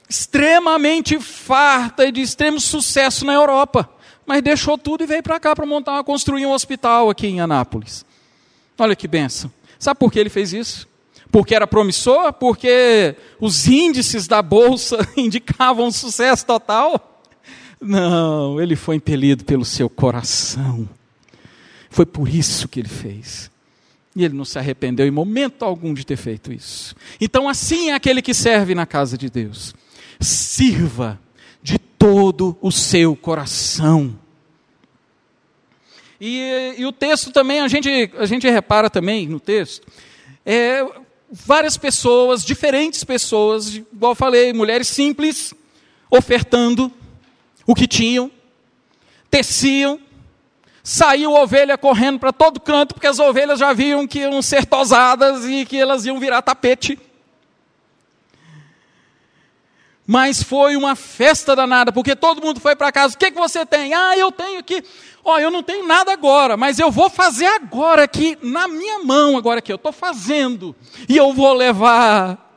extremamente 0.09 1.19
farta 1.19 2.05
e 2.05 2.11
de 2.11 2.21
extremo 2.21 2.61
sucesso 2.61 3.25
na 3.25 3.33
Europa, 3.33 3.89
mas 4.25 4.41
deixou 4.41 4.77
tudo 4.77 5.03
e 5.03 5.07
veio 5.07 5.21
para 5.21 5.39
cá 5.39 5.53
para 5.53 5.65
montar, 5.65 6.01
construir 6.03 6.45
um 6.45 6.51
hospital 6.51 7.09
aqui 7.09 7.27
em 7.27 7.41
Anápolis. 7.41 8.05
Olha 8.77 8.95
que 8.95 9.07
benção. 9.07 9.51
Sabe 9.77 9.99
por 9.99 10.11
que 10.11 10.19
ele 10.19 10.29
fez 10.29 10.53
isso? 10.53 10.86
Porque 11.31 11.53
era 11.53 11.67
promissor? 11.67 12.33
Porque 12.33 13.15
os 13.39 13.67
índices 13.67 14.27
da 14.27 14.41
bolsa 14.41 14.97
indicavam 15.17 15.91
sucesso 15.91 16.45
total? 16.45 17.23
Não, 17.79 18.59
ele 18.61 18.75
foi 18.75 18.95
impelido 18.95 19.43
pelo 19.43 19.65
seu 19.65 19.89
coração. 19.89 20.87
Foi 21.89 22.05
por 22.05 22.27
isso 22.27 22.67
que 22.67 22.79
ele 22.79 22.89
fez. 22.89 23.51
E 24.15 24.23
ele 24.23 24.35
não 24.35 24.45
se 24.45 24.57
arrependeu 24.57 25.05
em 25.05 25.11
momento 25.11 25.63
algum 25.63 25.93
de 25.93 26.05
ter 26.05 26.17
feito 26.17 26.51
isso. 26.51 26.95
Então, 27.21 27.47
assim 27.47 27.91
é 27.91 27.93
aquele 27.93 28.21
que 28.21 28.33
serve 28.33 28.73
na 28.73 28.85
casa 28.85 29.17
de 29.17 29.29
Deus. 29.29 29.75
Sirva 30.19 31.19
de 31.61 31.77
todo 31.77 32.57
o 32.61 32.71
seu 32.71 33.15
coração. 33.15 34.17
E, 36.19 36.75
e, 36.79 36.85
o 36.85 36.91
texto 36.91 37.31
também, 37.31 37.59
a 37.59 37.67
gente, 37.67 38.11
a 38.17 38.25
gente 38.25 38.49
repara 38.49 38.89
também 38.89 39.27
no 39.27 39.39
texto, 39.39 39.87
é, 40.43 40.83
várias 41.31 41.77
pessoas, 41.77 42.43
diferentes 42.43 43.03
pessoas, 43.03 43.75
igual 43.75 44.15
falei, 44.15 44.53
mulheres 44.53 44.87
simples, 44.87 45.53
ofertando 46.09 46.91
o 47.65 47.75
que 47.75 47.87
tinham, 47.87 48.31
teciam, 49.29 49.99
saiu 50.83 51.33
ovelha 51.33 51.77
correndo 51.77 52.17
para 52.17 52.31
todo 52.31 52.61
canto, 52.61 52.93
porque 52.93 53.07
as 53.07 53.19
ovelhas 53.19 53.59
já 53.59 53.73
viam 53.73 54.07
que 54.07 54.19
iam 54.19 54.41
ser 54.41 54.65
tosadas 54.65 55.45
e 55.45 55.65
que 55.65 55.77
elas 55.77 56.05
iam 56.05 56.19
virar 56.19 56.41
tapete. 56.41 56.97
Mas 60.09 60.41
foi 60.41 60.77
uma 60.77 60.95
festa 60.95 61.53
danada, 61.53 61.91
porque 61.91 62.15
todo 62.15 62.41
mundo 62.41 62.61
foi 62.61 62.77
para 62.77 62.93
casa. 62.93 63.13
O 63.13 63.17
que, 63.17 63.29
que 63.29 63.37
você 63.37 63.65
tem? 63.65 63.93
Ah, 63.93 64.17
eu 64.17 64.31
tenho 64.31 64.59
aqui. 64.59 64.81
Ó, 65.21 65.35
oh, 65.35 65.39
eu 65.39 65.51
não 65.51 65.61
tenho 65.61 65.85
nada 65.85 66.13
agora, 66.13 66.55
mas 66.55 66.79
eu 66.79 66.89
vou 66.89 67.09
fazer 67.09 67.47
agora 67.47 68.03
aqui, 68.03 68.37
na 68.41 68.69
minha 68.69 68.99
mão, 69.03 69.35
agora 69.35 69.61
que 69.61 69.69
eu 69.69 69.75
estou 69.75 69.91
fazendo. 69.91 70.73
E 71.09 71.17
eu 71.17 71.33
vou 71.33 71.51
levar. 71.51 72.47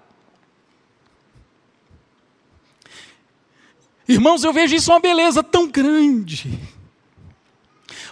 Irmãos, 4.06 4.44
eu 4.44 4.52
vejo 4.52 4.76
isso 4.76 4.92
uma 4.92 5.00
beleza 5.00 5.42
tão 5.42 5.66
grande. 5.66 6.56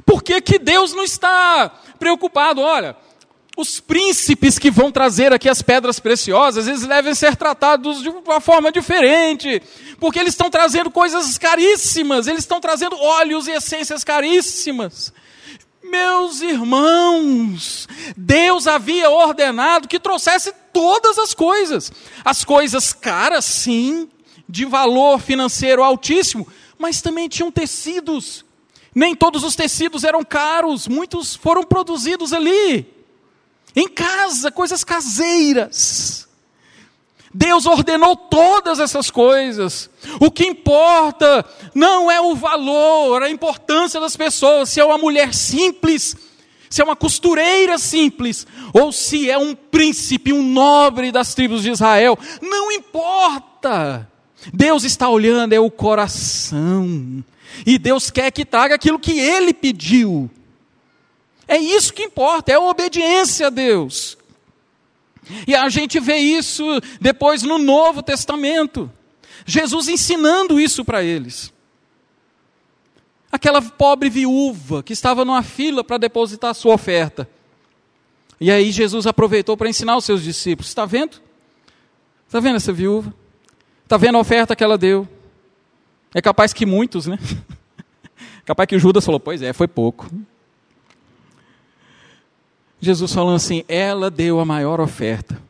Por 0.05 0.21
que, 0.21 0.41
que 0.41 0.59
Deus 0.59 0.93
não 0.93 1.05
está 1.05 1.71
preocupado? 1.97 2.61
Olha, 2.61 2.97
os 3.59 3.81
príncipes 3.81 4.57
que 4.57 4.71
vão 4.71 4.93
trazer 4.93 5.33
aqui 5.33 5.49
as 5.49 5.63
pedras 5.63 5.99
preciosas, 5.99 6.69
eles 6.69 6.87
devem 6.87 7.13
ser 7.13 7.35
tratados 7.35 8.01
de 8.01 8.09
uma 8.09 8.41
forma 8.41 8.71
diferente, 8.71 9.61
porque 9.99 10.21
eles 10.21 10.33
estão 10.33 10.49
trazendo 10.49 10.93
coisas 10.93 11.37
caríssimas, 11.37 12.29
eles 12.29 12.45
estão 12.45 12.61
trazendo 12.61 12.97
óleos 12.97 13.49
e 13.49 13.51
essências 13.51 14.05
caríssimas. 14.05 15.13
Meus 15.83 16.41
irmãos, 16.41 17.89
Deus 18.17 18.69
havia 18.69 19.11
ordenado 19.11 19.89
que 19.89 19.99
trouxesse 19.99 20.53
todas 20.73 21.19
as 21.19 21.35
coisas, 21.35 21.91
as 22.25 22.45
coisas 22.45 22.93
caras, 22.93 23.45
sim, 23.45 24.09
de 24.49 24.67
valor 24.67 25.19
financeiro 25.19 25.83
altíssimo, 25.83 26.47
mas 26.79 27.03
também 27.03 27.29
tinham 27.29 27.51
tecidos. 27.51 28.45
Nem 28.95 29.17
todos 29.17 29.43
os 29.43 29.57
tecidos 29.57 30.05
eram 30.05 30.23
caros, 30.23 30.87
muitos 30.87 31.35
foram 31.35 31.65
produzidos 31.65 32.33
ali. 32.33 32.98
Em 33.79 33.87
casa, 33.87 34.51
coisas 34.51 34.83
caseiras. 34.83 36.27
Deus 37.33 37.65
ordenou 37.65 38.17
todas 38.17 38.81
essas 38.81 39.09
coisas. 39.09 39.89
O 40.19 40.33
que 40.33 40.45
importa 40.45 41.45
não 41.77 42.11
é 42.11 42.21
o 42.21 42.35
valor, 42.35 43.23
a 43.23 43.31
importância 43.31 44.01
das 44.01 44.17
pessoas, 44.17 44.71
se 44.71 44.81
é 44.81 44.85
uma 44.85 44.99
mulher 44.99 45.33
simples, 45.33 46.17
se 46.69 46.83
é 46.83 46.85
uma 46.85 46.97
costureira 46.97 47.79
simples, 47.79 48.49
ou 48.73 48.91
se 48.91 49.31
é 49.31 49.39
um 49.39 49.55
príncipe, 49.55 50.33
um 50.33 50.43
nobre 50.43 51.13
das 51.13 51.33
tribos 51.33 51.63
de 51.63 51.71
Israel. 51.71 52.19
Não 52.43 52.73
importa. 52.73 54.11
Deus 54.53 54.83
está 54.83 55.09
olhando 55.09 55.53
é 55.53 55.61
o 55.61 55.71
coração. 55.71 57.23
E 57.65 57.79
Deus 57.79 58.11
quer 58.11 58.33
que 58.33 58.45
traga 58.45 58.75
aquilo 58.75 58.99
que 58.99 59.21
ele 59.21 59.55
pediu. 59.55 60.29
É 61.49 61.57
isso 61.57 61.95
que 61.95 62.03
importa, 62.03 62.53
é 62.53 62.57
a 62.57 62.61
obediência 62.61 63.47
a 63.47 63.51
Deus. 63.51 64.19
E 65.47 65.55
a 65.55 65.69
gente 65.71 65.99
vê 65.99 66.17
isso 66.17 66.65
depois 67.01 67.43
no 67.43 67.59
Novo 67.59 68.03
Testamento. 68.03 68.91
Jesus 69.47 69.89
ensinando 69.89 70.61
isso 70.61 70.85
para 70.85 71.03
eles. 71.03 71.53
Aquela 73.33 73.61
pobre 73.63 74.11
viúva 74.11 74.83
que 74.83 74.93
estava 74.93 75.25
numa 75.25 75.43
fila 75.43 75.83
para 75.83 75.99
depositar 75.99 76.55
sua 76.55 76.75
oferta. 76.75 77.29
E 78.41 78.51
aí 78.51 78.71
Jesus 78.71 79.07
aproveitou 79.07 79.57
para 79.57 79.69
ensinar 79.69 79.97
os 79.97 80.05
seus 80.05 80.23
discípulos: 80.23 80.69
está 80.69 80.87
vendo? 80.87 81.21
Está 82.27 82.41
vendo 82.41 82.57
essa 82.57 82.73
viúva? 82.73 83.13
Está 83.85 83.97
vendo 83.97 84.17
a 84.17 84.21
oferta 84.21 84.55
que 84.55 84.63
ela 84.63 84.79
deu? 84.79 85.09
É 86.15 86.23
capaz 86.23 86.53
que 86.53 86.65
muitos, 86.65 87.07
né? 87.07 87.19
capaz 88.45 88.67
que 88.67 88.79
Judas 88.79 89.05
falou: 89.05 89.21
pois 89.21 89.43
é, 89.43 89.53
foi 89.53 89.69
pouco. 89.69 90.11
Jesus 92.81 93.13
falando 93.13 93.37
assim: 93.37 93.65
ela 93.69 94.11
deu 94.11 94.39
a 94.41 94.45
maior 94.45 94.81
oferta, 94.81 95.41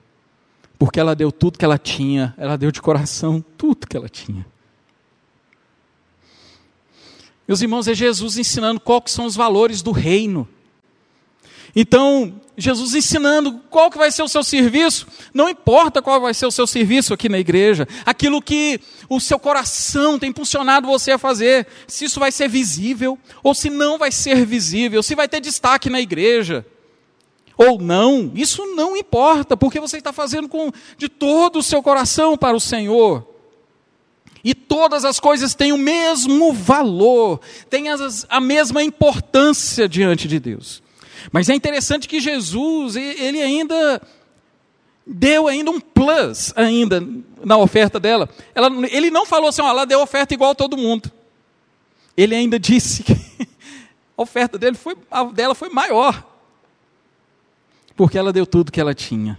porque 0.79 0.99
ela 0.99 1.15
deu 1.15 1.31
tudo 1.31 1.59
que 1.59 1.65
ela 1.65 1.79
tinha, 1.79 2.35
ela 2.39 2.57
deu 2.57 2.71
de 2.71 2.81
coração 2.81 3.45
tudo 3.57 3.87
que 3.87 3.97
ela 3.97 4.09
tinha. 4.09 4.47
Meus 7.47 7.63
irmãos, 7.63 7.89
é 7.89 7.95
Jesus 7.95 8.37
ensinando 8.37 8.79
quais 8.79 9.11
são 9.11 9.25
os 9.25 9.35
valores 9.35 9.81
do 9.81 9.91
reino. 9.91 10.47
Então, 11.75 12.41
Jesus 12.57 12.95
ensinando 12.95 13.61
qual 13.71 13.91
que 13.91 13.97
vai 13.97 14.11
ser 14.11 14.23
o 14.23 14.29
seu 14.29 14.43
serviço, 14.43 15.07
não 15.33 15.49
importa 15.49 16.03
qual 16.03 16.21
vai 16.21 16.35
ser 16.35 16.45
o 16.45 16.51
seu 16.51 16.67
serviço 16.67 17.15
aqui 17.15 17.29
na 17.29 17.39
igreja, 17.39 17.87
aquilo 18.05 18.43
que 18.43 18.81
o 19.09 19.21
seu 19.21 19.39
coração 19.39 20.19
tem 20.19 20.31
impulsionado 20.31 20.87
você 20.87 21.13
a 21.13 21.19
fazer, 21.19 21.67
se 21.87 22.07
isso 22.07 22.19
vai 22.19 22.33
ser 22.33 22.49
visível 22.49 23.19
ou 23.43 23.55
se 23.55 23.71
não 23.71 23.97
vai 23.97 24.11
ser 24.11 24.45
visível, 24.45 25.03
se 25.03 25.15
vai 25.15 25.29
ter 25.29 25.41
destaque 25.41 25.89
na 25.89 26.01
igreja 26.01 26.67
ou 27.59 27.81
não, 27.81 28.31
isso 28.37 28.65
não 28.77 28.97
importa, 28.97 29.57
porque 29.57 29.81
você 29.81 29.99
está 29.99 30.13
fazendo 30.13 30.49
com 30.49 30.71
de 30.97 31.09
todo 31.09 31.59
o 31.59 31.63
seu 31.63 31.83
coração 31.83 32.39
para 32.39 32.57
o 32.57 32.61
Senhor. 32.61 33.27
E 34.45 34.55
todas 34.55 35.05
as 35.05 35.19
coisas 35.19 35.57
têm 35.57 35.73
o 35.73 35.77
mesmo 35.77 36.53
valor, 36.53 37.41
têm 37.69 37.89
as, 37.89 38.25
a 38.31 38.41
mesma 38.41 38.81
importância 38.85 39.89
diante 39.89 40.29
de 40.29 40.39
Deus. 40.39 40.81
Mas 41.33 41.49
é 41.49 41.55
interessante 41.55 42.07
que 42.07 42.21
Jesus, 42.21 42.95
ele 42.95 43.43
ainda 43.43 44.01
deu 45.05 45.49
ainda 45.49 45.73
um 45.73 45.81
plus 45.81 46.53
ainda 46.55 47.05
na 47.45 47.57
oferta 47.57 47.99
dela. 47.99 48.29
Ela, 48.55 48.71
ele 48.89 49.11
não 49.11 49.27
falou 49.27 49.49
assim, 49.49 49.63
ó, 49.63 49.69
ela 49.69 49.85
deu 49.85 50.01
oferta 50.01 50.33
igual 50.33 50.53
a 50.53 50.55
todo 50.55 50.77
mundo. 50.77 51.11
Ele 52.17 52.37
ainda 52.37 52.57
disse 52.57 53.03
que 53.03 53.15
a 54.17 54.23
oferta 54.23 54.57
dele 54.57 54.77
foi, 54.77 54.97
dela 55.35 55.57
foi 55.57 55.71
maior 55.71 56.28
porque 57.99 58.17
ela 58.17 58.33
deu 58.33 58.47
tudo 58.47 58.71
que 58.71 58.81
ela 58.81 58.95
tinha. 58.95 59.37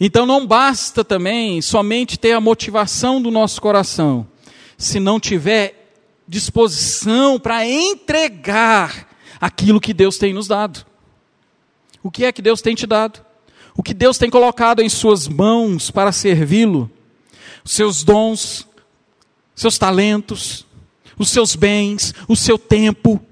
Então 0.00 0.26
não 0.26 0.44
basta 0.44 1.04
também 1.04 1.62
somente 1.62 2.18
ter 2.18 2.32
a 2.32 2.40
motivação 2.40 3.22
do 3.22 3.30
nosso 3.30 3.62
coração, 3.62 4.26
se 4.76 4.98
não 4.98 5.20
tiver 5.20 5.94
disposição 6.26 7.38
para 7.38 7.64
entregar 7.64 9.08
aquilo 9.40 9.80
que 9.80 9.94
Deus 9.94 10.18
tem 10.18 10.34
nos 10.34 10.48
dado. 10.48 10.84
O 12.02 12.10
que 12.10 12.24
é 12.24 12.32
que 12.32 12.42
Deus 12.42 12.60
tem 12.60 12.74
te 12.74 12.88
dado? 12.88 13.24
O 13.76 13.82
que 13.82 13.94
Deus 13.94 14.18
tem 14.18 14.28
colocado 14.28 14.82
em 14.82 14.88
suas 14.88 15.28
mãos 15.28 15.92
para 15.92 16.10
servi-lo? 16.10 16.90
Seus 17.64 18.02
dons, 18.02 18.66
seus 19.54 19.78
talentos, 19.78 20.66
os 21.16 21.28
seus 21.28 21.54
bens, 21.54 22.12
o 22.26 22.34
seu 22.34 22.58
tempo. 22.58 23.24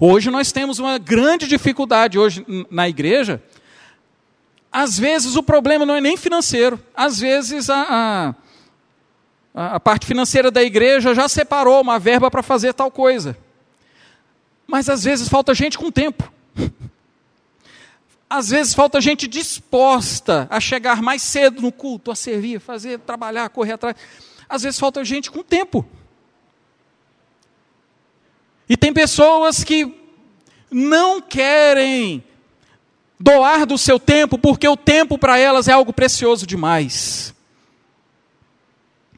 Hoje 0.00 0.30
nós 0.30 0.52
temos 0.52 0.78
uma 0.78 0.96
grande 0.96 1.48
dificuldade 1.48 2.18
hoje 2.18 2.46
na 2.70 2.88
igreja. 2.88 3.42
Às 4.70 4.96
vezes 4.96 5.34
o 5.34 5.42
problema 5.42 5.84
não 5.84 5.96
é 5.96 6.00
nem 6.00 6.16
financeiro. 6.16 6.78
Às 6.94 7.18
vezes 7.18 7.68
a, 7.68 8.34
a, 9.54 9.74
a 9.74 9.80
parte 9.80 10.06
financeira 10.06 10.52
da 10.52 10.62
igreja 10.62 11.14
já 11.14 11.28
separou 11.28 11.80
uma 11.80 11.98
verba 11.98 12.30
para 12.30 12.44
fazer 12.44 12.74
tal 12.74 12.92
coisa. 12.92 13.36
Mas 14.68 14.88
às 14.88 15.02
vezes 15.02 15.28
falta 15.28 15.52
gente 15.52 15.76
com 15.76 15.90
tempo. 15.90 16.32
Às 18.30 18.50
vezes 18.50 18.74
falta 18.74 19.00
gente 19.00 19.26
disposta 19.26 20.46
a 20.50 20.60
chegar 20.60 21.00
mais 21.00 21.22
cedo 21.22 21.62
no 21.62 21.72
culto, 21.72 22.10
a 22.10 22.14
servir, 22.14 22.60
fazer, 22.60 22.98
trabalhar, 22.98 23.48
correr 23.48 23.72
atrás. 23.72 23.96
Às 24.46 24.64
vezes 24.64 24.78
falta 24.78 25.02
gente 25.02 25.30
com 25.30 25.42
tempo. 25.42 25.88
E 28.68 28.76
tem 28.76 28.92
pessoas 28.92 29.64
que 29.64 29.94
não 30.70 31.20
querem 31.20 32.22
doar 33.18 33.66
do 33.66 33.78
seu 33.78 33.98
tempo, 33.98 34.38
porque 34.38 34.68
o 34.68 34.76
tempo 34.76 35.18
para 35.18 35.38
elas 35.38 35.68
é 35.68 35.72
algo 35.72 35.92
precioso 35.92 36.46
demais. 36.46 37.34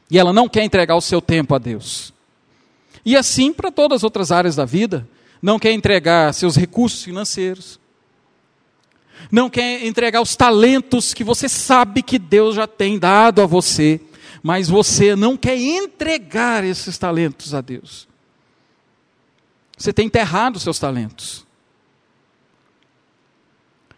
E 0.09 0.17
ela 0.17 0.33
não 0.33 0.49
quer 0.49 0.63
entregar 0.63 0.95
o 0.95 1.01
seu 1.01 1.21
tempo 1.21 1.53
a 1.53 1.57
Deus. 1.57 2.13
E 3.05 3.15
assim 3.15 3.51
para 3.51 3.71
todas 3.71 3.97
as 3.97 4.03
outras 4.03 4.31
áreas 4.31 4.55
da 4.55 4.65
vida, 4.65 5.07
não 5.41 5.59
quer 5.59 5.71
entregar 5.71 6.33
seus 6.33 6.55
recursos 6.55 7.03
financeiros, 7.03 7.79
não 9.31 9.49
quer 9.49 9.85
entregar 9.85 10.21
os 10.21 10.35
talentos 10.35 11.13
que 11.13 11.23
você 11.23 11.47
sabe 11.47 12.01
que 12.01 12.19
Deus 12.19 12.55
já 12.55 12.67
tem 12.67 12.97
dado 12.97 13.41
a 13.41 13.45
você, 13.45 13.99
mas 14.41 14.67
você 14.67 15.15
não 15.15 15.37
quer 15.37 15.57
entregar 15.57 16.63
esses 16.63 16.97
talentos 16.97 17.53
a 17.53 17.61
Deus. 17.61 18.10
Você 19.81 19.91
tem 19.91 20.05
enterrado 20.05 20.57
os 20.57 20.61
seus 20.61 20.77
talentos. 20.77 21.45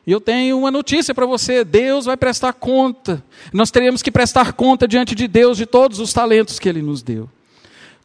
E 0.07 0.11
eu 0.11 0.21
tenho 0.21 0.57
uma 0.57 0.71
notícia 0.71 1.13
para 1.13 1.25
você: 1.25 1.63
Deus 1.65 2.05
vai 2.05 2.15
prestar 2.15 2.53
conta. 2.53 3.23
Nós 3.51 3.69
teremos 3.69 4.01
que 4.01 4.11
prestar 4.11 4.53
conta 4.53 4.87
diante 4.87 5.13
de 5.13 5.27
Deus 5.27 5.57
de 5.57 5.65
todos 5.65 5.99
os 5.99 6.13
talentos 6.13 6.57
que 6.57 6.69
Ele 6.69 6.81
nos 6.81 7.03
deu. 7.03 7.29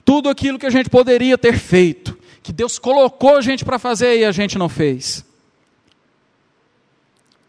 Tudo 0.05 0.29
aquilo 0.29 0.59
que 0.59 0.67
a 0.67 0.71
gente 0.71 0.91
poderia 0.91 1.39
ter 1.39 1.57
feito, 1.59 2.19
que 2.43 2.53
Deus 2.53 2.79
colocou 2.79 3.37
a 3.37 3.41
gente 3.41 3.65
para 3.65 3.79
fazer 3.79 4.19
e 4.19 4.25
a 4.25 4.33
gente 4.33 4.59
não 4.59 4.69
fez. 4.69 5.25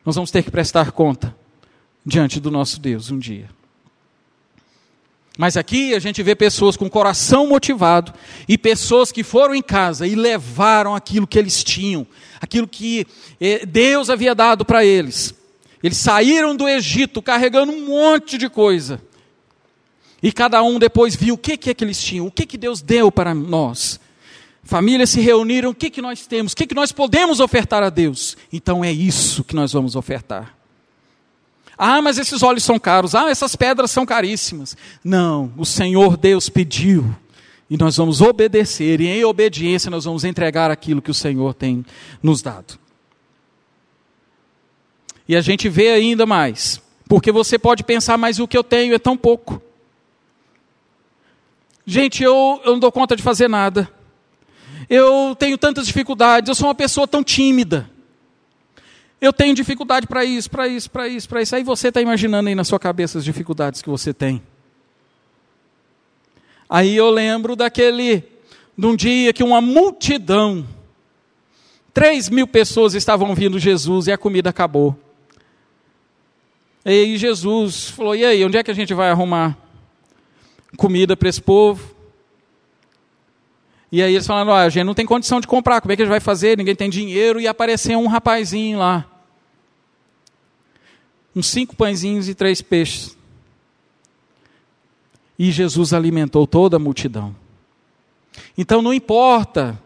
nós 0.06 0.16
vamos 0.16 0.30
ter 0.30 0.44
que 0.44 0.52
prestar 0.52 0.92
conta 0.92 1.36
diante 2.06 2.40
do 2.40 2.52
nosso 2.52 2.80
Deus 2.80 3.10
um 3.10 3.18
dia. 3.18 3.50
Mas 5.40 5.56
aqui 5.56 5.96
a 5.96 6.00
gente 6.00 6.22
vê 6.22 6.36
pessoas 6.36 6.76
com 6.76 6.90
coração 6.90 7.48
motivado 7.48 8.14
e 8.46 8.58
pessoas 8.58 9.10
que 9.10 9.24
foram 9.24 9.56
em 9.56 9.62
casa 9.62 10.06
e 10.06 10.14
levaram 10.14 10.94
aquilo 10.94 11.26
que 11.26 11.40
eles 11.40 11.64
tinham, 11.64 12.06
aquilo 12.42 12.68
que 12.68 13.08
eh, 13.40 13.66
Deus 13.66 14.10
havia 14.10 14.36
dado 14.36 14.66
para 14.66 14.84
eles. 14.84 15.34
Eles 15.82 15.98
saíram 15.98 16.58
do 16.58 16.68
Egito 16.68 17.22
carregando 17.22 17.72
um 17.72 17.86
monte 17.86 18.38
de 18.38 18.50
coisa. 18.50 19.02
E 20.22 20.30
cada 20.30 20.62
um 20.62 20.78
depois 20.78 21.16
viu 21.16 21.36
o 21.36 21.38
que, 21.38 21.56
que 21.56 21.70
é 21.70 21.74
que 21.74 21.86
eles 21.86 22.04
tinham, 22.04 22.28
o 22.28 22.32
que, 22.32 22.46
que 22.46 22.58
Deus 22.58 22.82
deu 22.82 23.10
para 23.10 23.34
nós. 23.34 23.98
Famílias 24.62 25.10
se 25.10 25.22
reuniram, 25.22 25.70
o 25.70 25.74
que, 25.74 25.90
que 25.90 26.02
nós 26.02 26.28
temos, 26.28 26.52
o 26.52 26.56
que, 26.58 26.68
que 26.68 26.76
nós 26.76 26.92
podemos 26.92 27.40
ofertar 27.40 27.82
a 27.82 27.90
Deus. 27.90 28.36
Então 28.52 28.84
é 28.84 28.92
isso 28.92 29.46
que 29.46 29.56
nós 29.56 29.72
vamos 29.72 29.96
ofertar. 29.96 30.59
Ah, 31.82 32.02
mas 32.02 32.18
esses 32.18 32.44
óleos 32.44 32.66
são 32.66 32.78
caros. 32.78 33.16
Ah, 33.16 33.30
essas 33.30 33.56
pedras 33.56 33.90
são 33.90 34.06
caríssimas. 34.06 34.76
Não, 35.02 35.54
o 35.56 35.66
Senhor 35.66 36.18
Deus 36.18 36.50
pediu. 36.50 37.16
E 37.70 37.78
nós 37.78 37.96
vamos 37.96 38.20
obedecer, 38.20 39.00
e 39.00 39.08
em 39.08 39.24
obediência 39.24 39.90
nós 39.90 40.04
vamos 40.04 40.26
entregar 40.26 40.70
aquilo 40.70 41.02
que 41.02 41.12
o 41.12 41.14
Senhor 41.14 41.54
tem 41.54 41.86
nos 42.22 42.42
dado. 42.42 42.78
E 45.26 45.36
a 45.36 45.42
gente 45.42 45.70
vê 45.70 45.92
ainda 45.92 46.26
mais, 46.26 46.82
porque 47.08 47.32
você 47.32 47.58
pode 47.58 47.84
pensar, 47.84 48.18
mas 48.18 48.40
o 48.40 48.48
que 48.48 48.58
eu 48.58 48.64
tenho 48.64 48.94
é 48.94 49.00
tão 49.00 49.16
pouco. 49.16 49.62
Gente, 51.86 52.24
eu, 52.24 52.60
eu 52.66 52.74
não 52.74 52.80
dou 52.80 52.92
conta 52.92 53.16
de 53.16 53.24
fazer 53.24 53.48
nada. 53.48 53.90
Eu 54.90 55.36
tenho 55.38 55.58
tantas 55.58 55.88
dificuldades, 55.88 56.50
eu 56.50 56.56
sou 56.56 56.68
uma 56.68 56.76
pessoa 56.76 57.08
tão 57.08 57.24
tímida. 57.24 57.90
Eu 59.22 59.34
tenho 59.34 59.54
dificuldade 59.54 60.08
para 60.08 60.24
isso, 60.24 60.50
para 60.50 60.68
isso, 60.68 60.90
para 60.90 61.08
isso, 61.08 61.28
para 61.28 61.42
isso. 61.42 61.56
Aí 61.56 61.64
você 61.64 61.90
está 61.90 62.02
imaginando 62.02 62.48
aí 62.48 62.56
na 62.56 62.64
sua 62.64 62.80
cabeça 62.80 63.18
as 63.18 63.26
dificuldades 63.26 63.82
que 63.82 63.90
você 63.90 64.14
tem. 64.14 64.42
Aí 66.70 66.96
eu 66.96 67.10
lembro 67.10 67.56
daquele, 67.56 68.24
de 68.78 68.86
um 68.86 68.96
dia 68.96 69.34
que 69.34 69.44
uma 69.44 69.60
multidão, 69.60 70.66
três 71.94 72.30
mil 72.30 72.48
pessoas 72.48 72.94
estavam 72.94 73.36
vindo 73.36 73.60
Jesus 73.60 74.08
e 74.08 74.12
a 74.12 74.18
comida 74.18 74.50
acabou. 74.50 74.98
E 76.86 77.18
Jesus 77.18 77.90
falou: 77.90 78.16
e 78.16 78.24
aí, 78.24 78.46
onde 78.46 78.58
é 78.58 78.64
que 78.64 78.72
a 78.72 78.76
gente 78.76 78.94
vai 78.94 79.10
arrumar 79.10 79.58
comida 80.78 81.18
para 81.18 81.28
esse 81.28 81.42
povo? 81.42 81.99
E 83.92 84.02
aí 84.04 84.14
eles 84.14 84.28
falaram: 84.28 84.52
ah, 84.52 84.64
a 84.64 84.70
gente 84.70 84.84
não 84.84 84.94
tem 84.94 85.06
condição 85.06 85.40
de 85.40 85.48
comprar, 85.48 85.82
como 85.82 85.92
é 85.92 85.96
que 85.96 86.02
a 86.02 86.06
gente 86.06 86.12
vai 86.12 86.20
fazer? 86.20 86.58
Ninguém 86.58 86.76
tem 86.76 86.90
dinheiro. 86.90 87.40
E 87.40 87.48
apareceu 87.48 88.00
um 88.00 88.08
rapazinho 88.08 88.80
lá. 88.80 89.06
Uns 91.36 91.48
cinco 91.48 91.76
pãezinhos 91.76 92.28
e 92.28 92.36
três 92.36 92.62
peixes. 92.62 93.18
E 95.38 95.52
Jesus 95.52 95.94
alimentou 95.94 96.46
toda 96.46 96.76
a 96.76 96.80
multidão. 96.80 97.36
Então 98.58 98.82
não 98.82 98.94
importa, 98.94 99.82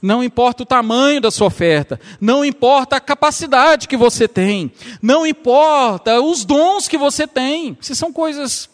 não 0.00 0.22
importa 0.22 0.62
o 0.62 0.66
tamanho 0.66 1.20
da 1.20 1.30
sua 1.30 1.46
oferta, 1.46 1.98
não 2.20 2.44
importa 2.44 2.96
a 2.96 3.00
capacidade 3.00 3.88
que 3.88 3.96
você 3.96 4.28
tem, 4.28 4.70
não 5.00 5.26
importa 5.26 6.20
os 6.20 6.44
dons 6.44 6.86
que 6.86 6.98
você 6.98 7.26
tem, 7.26 7.76
se 7.80 7.96
são 7.96 8.12
coisas 8.12 8.68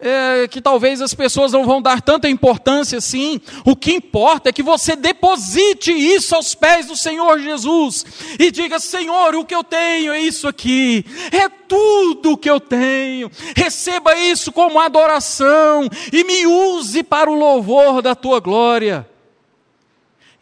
é, 0.00 0.48
que 0.48 0.62
talvez 0.62 1.00
as 1.02 1.12
pessoas 1.12 1.52
não 1.52 1.64
vão 1.64 1.82
dar 1.82 2.00
tanta 2.00 2.28
importância 2.28 2.98
assim. 2.98 3.40
O 3.64 3.76
que 3.76 3.92
importa 3.92 4.48
é 4.48 4.52
que 4.52 4.62
você 4.62 4.96
deposite 4.96 5.92
isso 5.92 6.34
aos 6.34 6.54
pés 6.54 6.86
do 6.86 6.96
Senhor 6.96 7.38
Jesus 7.38 8.06
e 8.38 8.50
diga: 8.50 8.80
Senhor, 8.80 9.34
o 9.34 9.44
que 9.44 9.54
eu 9.54 9.62
tenho 9.62 10.12
é 10.12 10.20
isso 10.20 10.48
aqui, 10.48 11.04
é 11.30 11.48
tudo 11.48 12.32
o 12.32 12.36
que 12.36 12.48
eu 12.48 12.58
tenho. 12.58 13.30
Receba 13.54 14.16
isso 14.16 14.50
como 14.50 14.80
adoração 14.80 15.88
e 16.12 16.24
me 16.24 16.46
use 16.46 17.02
para 17.02 17.30
o 17.30 17.34
louvor 17.34 18.00
da 18.00 18.14
tua 18.14 18.40
glória. 18.40 19.08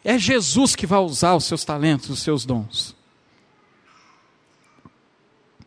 É 0.03 0.17
Jesus 0.17 0.75
que 0.75 0.87
vai 0.87 0.99
usar 0.99 1.35
os 1.35 1.43
seus 1.43 1.65
talentos, 1.65 2.09
os 2.09 2.21
seus 2.21 2.45
dons. 2.45 2.95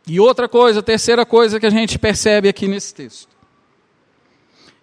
E 0.07 0.19
outra 0.19 0.49
coisa, 0.49 0.83
terceira 0.83 1.25
coisa 1.25 1.61
que 1.61 1.67
a 1.67 1.71
gente 1.71 1.99
percebe 1.99 2.49
aqui 2.49 2.67
nesse 2.67 2.95
texto. 2.95 3.32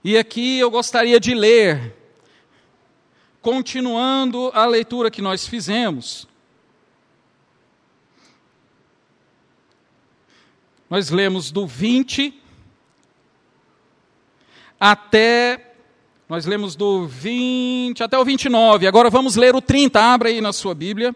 E 0.03 0.17
aqui 0.17 0.57
eu 0.57 0.71
gostaria 0.71 1.19
de 1.19 1.33
ler, 1.33 1.93
continuando 3.41 4.49
a 4.53 4.65
leitura 4.65 5.11
que 5.11 5.21
nós 5.21 5.45
fizemos. 5.45 6.27
Nós 10.89 11.09
lemos 11.09 11.51
do 11.51 11.67
20 11.67 12.33
até. 14.79 15.73
Nós 16.27 16.45
lemos 16.45 16.75
do 16.75 17.05
20 17.05 18.01
até 18.01 18.17
o 18.17 18.23
29. 18.23 18.87
Agora 18.87 19.09
vamos 19.09 19.35
ler 19.35 19.53
o 19.53 19.61
30. 19.61 19.99
Abra 20.01 20.29
aí 20.29 20.39
na 20.39 20.53
sua 20.53 20.73
Bíblia. 20.73 21.13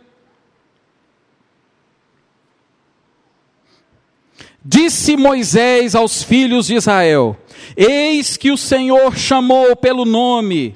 Disse 4.66 5.18
Moisés 5.18 5.94
aos 5.94 6.24
filhos 6.24 6.68
de 6.68 6.76
Israel: 6.76 7.38
Eis 7.76 8.38
que 8.38 8.52
o 8.52 8.58
Senhor 8.58 9.18
chamou 9.18 9.76
pelo 9.76 10.06
nome 10.06 10.76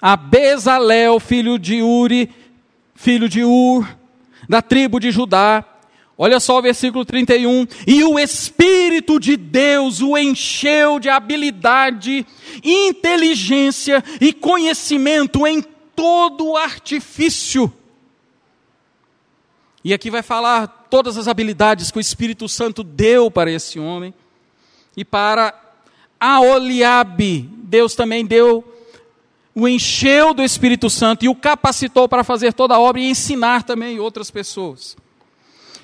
a 0.00 0.16
Bezalel, 0.16 1.18
filho 1.18 1.58
de 1.58 1.82
Uri, 1.82 2.30
filho 2.94 3.28
de 3.28 3.42
Ur, 3.42 3.88
da 4.48 4.60
tribo 4.60 5.00
de 5.00 5.10
Judá. 5.10 5.64
Olha 6.18 6.40
só 6.40 6.58
o 6.58 6.62
versículo 6.62 7.04
31. 7.04 7.66
E 7.86 8.04
o 8.04 8.18
Espírito 8.18 9.18
de 9.18 9.36
Deus 9.36 10.00
o 10.00 10.16
encheu 10.16 10.98
de 10.98 11.08
habilidade, 11.08 12.26
inteligência 12.62 14.02
e 14.20 14.32
conhecimento 14.32 15.46
em 15.46 15.62
todo 15.94 16.56
artifício 16.56 17.72
e 19.86 19.94
aqui 19.94 20.10
vai 20.10 20.20
falar 20.20 20.75
todas 20.88 21.16
as 21.16 21.28
habilidades 21.28 21.90
que 21.90 21.98
o 21.98 22.00
Espírito 22.00 22.48
Santo 22.48 22.82
deu 22.82 23.30
para 23.30 23.50
esse 23.50 23.78
homem. 23.78 24.14
E 24.96 25.04
para 25.04 25.54
Aoliabe, 26.18 27.48
Deus 27.64 27.94
também 27.94 28.24
deu, 28.24 28.64
o 29.54 29.68
encheu 29.68 30.32
do 30.32 30.42
Espírito 30.42 30.88
Santo 30.88 31.24
e 31.24 31.28
o 31.28 31.34
capacitou 31.34 32.08
para 32.08 32.24
fazer 32.24 32.52
toda 32.52 32.74
a 32.74 32.78
obra 32.78 33.00
e 33.00 33.10
ensinar 33.10 33.62
também 33.62 34.00
outras 34.00 34.30
pessoas. 34.30 34.96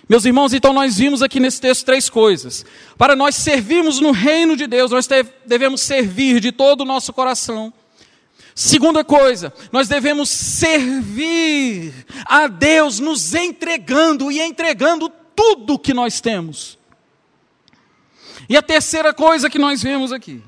Meus 0.09 0.25
irmãos, 0.25 0.53
então 0.53 0.73
nós 0.73 0.99
vimos 0.99 1.23
aqui 1.23 1.39
nesse 1.39 1.61
texto 1.61 1.85
três 1.85 2.11
coisas. 2.11 2.65
Para 2.99 3.15
nós 3.15 3.35
servirmos 3.35 4.01
no 4.01 4.11
reino 4.11 4.57
de 4.57 4.67
Deus, 4.67 4.91
nós 4.91 5.09
devemos 5.47 5.81
servir 5.81 6.41
de 6.41 6.53
todo 6.53 6.83
o 6.83 6.85
nosso 6.85 7.13
coração 7.13 7.73
Segunda 8.55 9.03
coisa, 9.03 9.53
nós 9.71 9.89
devemos 9.89 10.29
servir 10.29 11.95
a 12.27 12.47
Deus 12.47 12.99
nos 12.99 13.35
entregando 13.35 14.31
e 14.31 14.41
entregando 14.41 15.11
tudo 15.35 15.79
que 15.79 15.95
nós 15.95 16.21
temos. 16.21 16.79
E 18.49 18.57
a 18.57 18.63
terceira 18.63 19.15
coisa 19.15 19.49
que 19.49 19.59
nós 19.59 19.83
vemos 19.83 20.13
aqui 20.13 20.43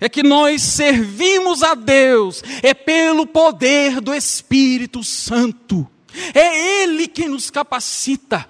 é 0.00 0.08
que 0.08 0.22
nós 0.22 0.62
servimos 0.62 1.62
a 1.62 1.74
Deus 1.74 2.42
é 2.62 2.74
pelo 2.74 3.26
poder 3.26 4.00
do 4.00 4.12
Espírito 4.12 5.04
Santo. 5.04 5.88
É 6.34 6.82
Ele 6.82 7.06
quem 7.06 7.28
nos 7.28 7.50
capacita. 7.50 8.48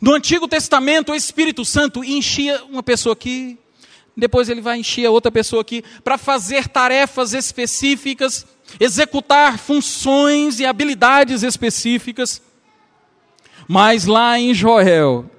No 0.00 0.12
Antigo 0.12 0.48
Testamento, 0.48 1.12
o 1.12 1.14
Espírito 1.14 1.64
Santo 1.64 2.02
enchia 2.02 2.62
uma 2.64 2.82
pessoa 2.82 3.12
aqui, 3.12 3.58
depois 4.16 4.48
ele 4.48 4.60
vai 4.60 4.78
encher 4.78 5.06
a 5.06 5.10
outra 5.10 5.32
pessoa 5.32 5.62
aqui 5.62 5.82
para 6.04 6.18
fazer 6.18 6.68
tarefas 6.68 7.32
específicas, 7.32 8.46
executar 8.78 9.58
funções 9.58 10.60
e 10.60 10.66
habilidades 10.66 11.42
específicas. 11.42 12.42
Mas 13.66 14.04
lá 14.04 14.38
em 14.38 14.52
Joel, 14.52 15.30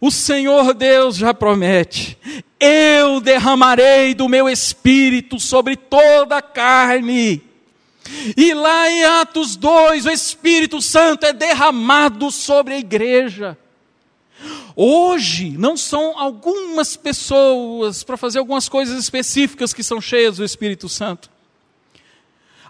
o 0.00 0.10
Senhor 0.10 0.72
Deus 0.72 1.16
já 1.16 1.34
promete: 1.34 2.18
eu 2.58 3.20
derramarei 3.20 4.14
do 4.14 4.28
meu 4.28 4.48
espírito 4.48 5.38
sobre 5.38 5.76
toda 5.76 6.38
a 6.38 6.42
carne. 6.42 7.42
E 8.36 8.54
lá 8.54 8.88
em 8.88 9.04
Atos 9.04 9.56
2, 9.56 10.06
o 10.06 10.10
Espírito 10.10 10.80
Santo 10.80 11.26
é 11.26 11.32
derramado 11.32 12.30
sobre 12.30 12.74
a 12.74 12.78
igreja. 12.78 13.58
Hoje, 14.78 15.56
não 15.56 15.74
são 15.74 16.18
algumas 16.18 16.96
pessoas 16.98 18.04
para 18.04 18.18
fazer 18.18 18.38
algumas 18.38 18.68
coisas 18.68 18.98
específicas 18.98 19.72
que 19.72 19.82
são 19.82 20.02
cheias 20.02 20.36
do 20.36 20.44
Espírito 20.44 20.86
Santo. 20.86 21.30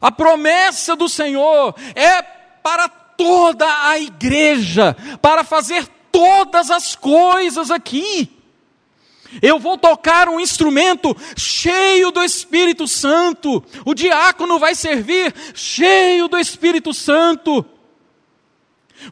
A 0.01 0.13
promessa 0.13 0.95
do 0.95 1.09
Senhor 1.09 1.75
é 1.97 2.23
para 2.23 2.89
toda 2.89 3.67
a 3.89 3.99
igreja, 3.99 4.97
para 5.21 5.43
fazer 5.43 5.89
todas 6.13 6.71
as 6.71 6.95
coisas 6.95 7.73
aqui. 7.73 8.31
Eu 9.43 9.59
vou 9.59 9.77
tocar 9.77 10.29
um 10.29 10.39
instrumento 10.39 11.17
cheio 11.37 12.13
do 12.13 12.23
Espírito 12.23 12.87
Santo. 12.87 13.65
O 13.85 13.95
diácono 13.95 14.61
vai 14.61 14.77
servir 14.77 15.35
cheio 15.55 16.29
do 16.29 16.39
Espírito 16.39 16.95
Santo. 16.95 17.67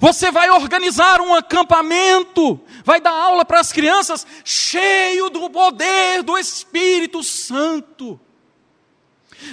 Você 0.00 0.30
vai 0.30 0.50
organizar 0.50 1.20
um 1.20 1.34
acampamento, 1.34 2.60
vai 2.84 3.00
dar 3.00 3.12
aula 3.12 3.44
para 3.44 3.58
as 3.58 3.72
crianças, 3.72 4.26
cheio 4.44 5.30
do 5.30 5.48
poder 5.50 6.22
do 6.22 6.36
Espírito 6.38 7.22
Santo. 7.24 8.20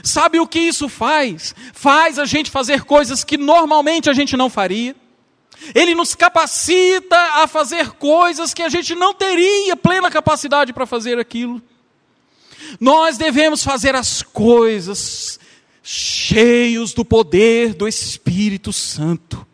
Sabe 0.04 0.40
o 0.40 0.48
que 0.48 0.60
isso 0.60 0.88
faz? 0.88 1.56
Faz 1.74 2.20
a 2.20 2.26
gente 2.26 2.52
fazer 2.52 2.84
coisas 2.84 3.24
que 3.24 3.38
normalmente 3.38 4.10
a 4.10 4.14
gente 4.14 4.38
não 4.38 4.50
faria. 4.50 4.96
Ele 5.76 5.94
nos 5.94 6.16
capacita 6.16 7.18
a 7.42 7.48
fazer 7.48 7.92
coisas 7.92 8.54
que 8.54 8.64
a 8.64 8.70
gente 8.70 8.96
não 8.96 9.14
teria 9.14 9.76
plena 9.76 10.10
capacidade 10.10 10.74
para 10.74 10.86
fazer 10.86 11.20
aquilo. 11.20 11.62
Nós 12.80 13.18
devemos 13.18 13.64
fazer 13.64 13.96
as 13.96 14.22
coisas 14.22 15.40
cheios 15.84 16.94
do 16.94 17.04
poder 17.04 17.74
do 17.74 17.88
Espírito 17.88 18.72
Santo. 18.72 19.46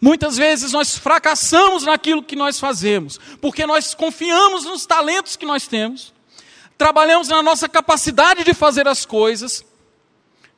Muitas 0.00 0.36
vezes 0.36 0.72
nós 0.72 0.96
fracassamos 0.96 1.84
naquilo 1.84 2.22
que 2.22 2.36
nós 2.36 2.60
fazemos, 2.60 3.18
porque 3.40 3.66
nós 3.66 3.94
confiamos 3.94 4.64
nos 4.64 4.86
talentos 4.86 5.36
que 5.36 5.46
nós 5.46 5.66
temos, 5.66 6.12
trabalhamos 6.76 7.28
na 7.28 7.42
nossa 7.42 7.68
capacidade 7.68 8.44
de 8.44 8.54
fazer 8.54 8.86
as 8.86 9.04
coisas, 9.04 9.64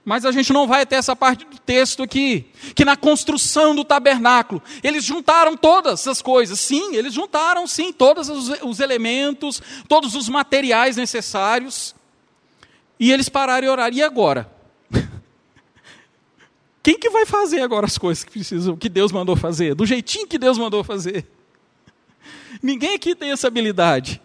mas 0.04 0.24
a 0.24 0.32
gente 0.32 0.52
não 0.52 0.66
vai 0.66 0.82
até 0.82 0.96
essa 0.96 1.14
parte 1.14 1.44
do 1.44 1.58
texto 1.58 2.02
aqui, 2.02 2.46
que 2.74 2.84
na 2.84 2.96
construção 2.96 3.74
do 3.74 3.84
tabernáculo, 3.84 4.62
eles 4.82 5.04
juntaram 5.04 5.56
todas 5.56 6.06
as 6.08 6.22
coisas. 6.22 6.58
Sim, 6.58 6.96
eles 6.96 7.12
juntaram 7.12 7.66
sim 7.66 7.92
todos 7.92 8.28
os, 8.28 8.48
os 8.62 8.80
elementos, 8.80 9.62
todos 9.86 10.14
os 10.14 10.28
materiais 10.28 10.96
necessários. 10.96 11.94
E 12.98 13.12
eles 13.12 13.28
pararam 13.28 13.66
e 13.66 13.70
oraram. 13.70 13.96
E 13.96 14.02
agora? 14.02 14.50
Quem 16.82 16.98
que 16.98 17.10
vai 17.10 17.26
fazer 17.26 17.60
agora 17.60 17.86
as 17.86 17.98
coisas 17.98 18.24
que 18.24 18.30
precisam, 18.30 18.76
que 18.76 18.88
Deus 18.88 19.12
mandou 19.12 19.36
fazer, 19.36 19.74
do 19.74 19.84
jeitinho 19.84 20.26
que 20.26 20.38
Deus 20.38 20.56
mandou 20.56 20.82
fazer? 20.82 21.26
Ninguém 22.62 22.94
aqui 22.94 23.14
tem 23.14 23.30
essa 23.30 23.48
habilidade. 23.48 24.20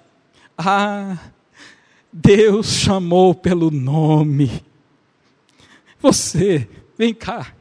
Ah, 0.57 1.17
Deus 2.11 2.67
chamou 2.67 3.35
pelo 3.35 3.69
nome. 3.69 4.63
Você, 5.99 6.67
vem 6.97 7.13
cá. 7.13 7.53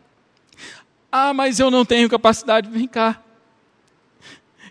Ah, 1.11 1.35
mas 1.35 1.59
eu 1.59 1.71
não 1.71 1.85
tenho 1.85 2.09
capacidade, 2.09 2.71
vem 2.71 2.87
cá. 2.87 3.21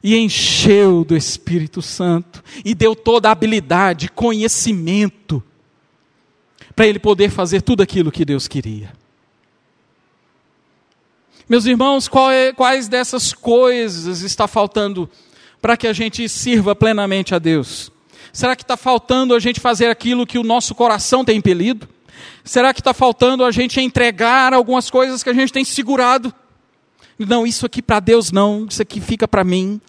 E 0.01 0.15
encheu 0.17 1.03
do 1.03 1.15
Espírito 1.15 1.81
Santo 1.81 2.43
e 2.63 2.73
deu 2.73 2.95
toda 2.95 3.29
a 3.29 3.31
habilidade, 3.31 4.09
conhecimento 4.09 5.43
para 6.75 6.87
ele 6.87 6.99
poder 6.99 7.29
fazer 7.29 7.61
tudo 7.61 7.83
aquilo 7.83 8.11
que 8.11 8.25
Deus 8.25 8.47
queria. 8.47 8.93
Meus 11.47 11.65
irmãos, 11.65 12.09
é, 12.31 12.53
quais 12.53 12.87
dessas 12.87 13.33
coisas 13.33 14.21
está 14.21 14.47
faltando 14.47 15.09
para 15.61 15.75
que 15.75 15.87
a 15.87 15.93
gente 15.93 16.27
sirva 16.29 16.73
plenamente 16.73 17.35
a 17.35 17.39
Deus? 17.39 17.91
Será 18.31 18.55
que 18.55 18.63
está 18.63 18.77
faltando 18.77 19.35
a 19.35 19.39
gente 19.39 19.59
fazer 19.59 19.87
aquilo 19.87 20.25
que 20.25 20.37
o 20.37 20.43
nosso 20.43 20.73
coração 20.73 21.25
tem 21.25 21.37
impelido? 21.37 21.87
Será 22.43 22.73
que 22.73 22.79
está 22.79 22.93
faltando 22.93 23.43
a 23.43 23.51
gente 23.51 23.79
entregar 23.79 24.53
algumas 24.53 24.89
coisas 24.89 25.21
que 25.21 25.29
a 25.29 25.33
gente 25.33 25.51
tem 25.51 25.65
segurado? 25.65 26.33
Não, 27.19 27.45
isso 27.45 27.65
aqui 27.65 27.81
para 27.81 27.99
Deus 27.99 28.31
não, 28.31 28.65
isso 28.69 28.81
aqui 28.81 28.99
fica 28.99 29.27
para 29.27 29.43
mim. 29.43 29.79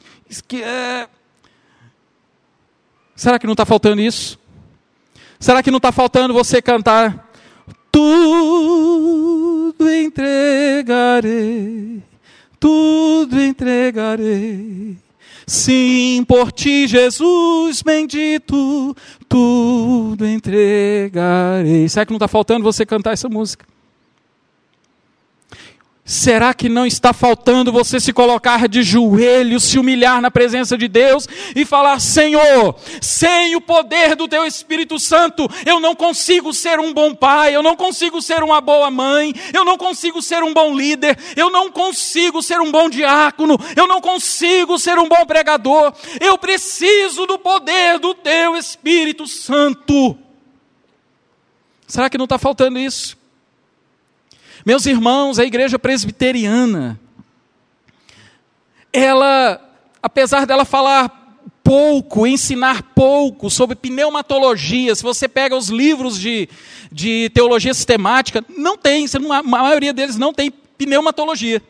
É... 0.52 1.08
Será 3.14 3.38
que 3.38 3.46
não 3.46 3.54
está 3.54 3.64
faltando 3.64 4.00
isso? 4.00 4.38
Será 5.38 5.62
que 5.62 5.70
não 5.70 5.78
está 5.78 5.92
faltando 5.92 6.34
você 6.34 6.60
cantar? 6.60 7.30
Tudo 9.76 9.90
entregarei, 9.90 11.32
tudo 12.60 13.40
entregarei. 13.40 14.96
Sim, 15.46 16.24
por 16.26 16.50
ti, 16.52 16.86
Jesus 16.86 17.82
bendito, 17.82 18.96
tudo 19.28 20.26
entregarei. 20.26 21.88
Será 21.88 22.06
que 22.06 22.12
não 22.12 22.16
está 22.16 22.28
faltando 22.28 22.64
você 22.64 22.86
cantar 22.86 23.12
essa 23.12 23.28
música? 23.28 23.66
Será 26.06 26.52
que 26.52 26.68
não 26.68 26.84
está 26.84 27.14
faltando 27.14 27.72
você 27.72 27.98
se 27.98 28.12
colocar 28.12 28.68
de 28.68 28.82
joelhos, 28.82 29.62
se 29.62 29.78
humilhar 29.78 30.20
na 30.20 30.30
presença 30.30 30.76
de 30.76 30.86
Deus 30.86 31.26
e 31.56 31.64
falar: 31.64 31.98
Senhor, 31.98 32.76
sem 33.00 33.56
o 33.56 33.60
poder 33.60 34.14
do 34.14 34.28
Teu 34.28 34.44
Espírito 34.44 34.98
Santo, 34.98 35.48
eu 35.64 35.80
não 35.80 35.94
consigo 35.94 36.52
ser 36.52 36.78
um 36.78 36.92
bom 36.92 37.14
pai, 37.14 37.56
eu 37.56 37.62
não 37.62 37.74
consigo 37.74 38.20
ser 38.20 38.42
uma 38.42 38.60
boa 38.60 38.90
mãe, 38.90 39.34
eu 39.54 39.64
não 39.64 39.78
consigo 39.78 40.20
ser 40.20 40.42
um 40.42 40.52
bom 40.52 40.76
líder, 40.76 41.18
eu 41.34 41.48
não 41.48 41.70
consigo 41.72 42.42
ser 42.42 42.60
um 42.60 42.70
bom 42.70 42.90
diácono, 42.90 43.58
eu 43.74 43.88
não 43.88 44.02
consigo 44.02 44.78
ser 44.78 44.98
um 44.98 45.08
bom 45.08 45.24
pregador, 45.24 45.94
eu 46.20 46.36
preciso 46.36 47.24
do 47.24 47.38
poder 47.38 47.98
do 47.98 48.12
Teu 48.12 48.58
Espírito 48.58 49.26
Santo. 49.26 50.18
Será 51.86 52.10
que 52.10 52.18
não 52.18 52.24
está 52.24 52.36
faltando 52.36 52.78
isso? 52.78 53.23
Meus 54.64 54.86
irmãos, 54.86 55.38
a 55.38 55.44
igreja 55.44 55.78
presbiteriana, 55.78 56.98
ela, 58.90 59.60
apesar 60.02 60.46
dela 60.46 60.64
falar 60.64 61.38
pouco, 61.62 62.26
ensinar 62.26 62.82
pouco 62.94 63.50
sobre 63.50 63.76
pneumatologia, 63.76 64.94
se 64.94 65.02
você 65.02 65.28
pega 65.28 65.54
os 65.54 65.68
livros 65.68 66.18
de, 66.18 66.48
de 66.90 67.30
teologia 67.34 67.74
sistemática, 67.74 68.42
não 68.56 68.78
tem, 68.78 69.04
a 69.30 69.42
maioria 69.42 69.92
deles 69.92 70.16
não 70.16 70.32
tem 70.32 70.50
pneumatologia. 70.50 71.60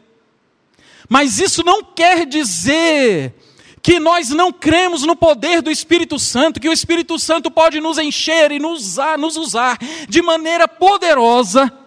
Mas 1.08 1.40
isso 1.40 1.64
não 1.64 1.82
quer 1.82 2.24
dizer 2.24 3.34
que 3.82 3.98
nós 3.98 4.30
não 4.30 4.52
cremos 4.52 5.02
no 5.02 5.16
poder 5.16 5.60
do 5.60 5.70
Espírito 5.70 6.16
Santo, 6.16 6.60
que 6.60 6.68
o 6.68 6.72
Espírito 6.72 7.18
Santo 7.18 7.50
pode 7.50 7.80
nos 7.80 7.98
encher 7.98 8.52
e 8.52 8.60
nos 8.60 8.82
usar, 8.82 9.18
nos 9.18 9.36
usar 9.36 9.78
de 10.08 10.22
maneira 10.22 10.68
poderosa 10.68 11.83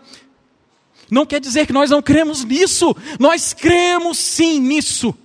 não 1.09 1.25
quer 1.25 1.39
dizer 1.39 1.65
que 1.65 1.73
nós 1.73 1.89
não 1.89 2.01
cremos 2.01 2.43
nisso, 2.43 2.95
nós 3.19 3.53
cremos 3.53 4.17
sim 4.17 4.59
nisso. 4.59 5.15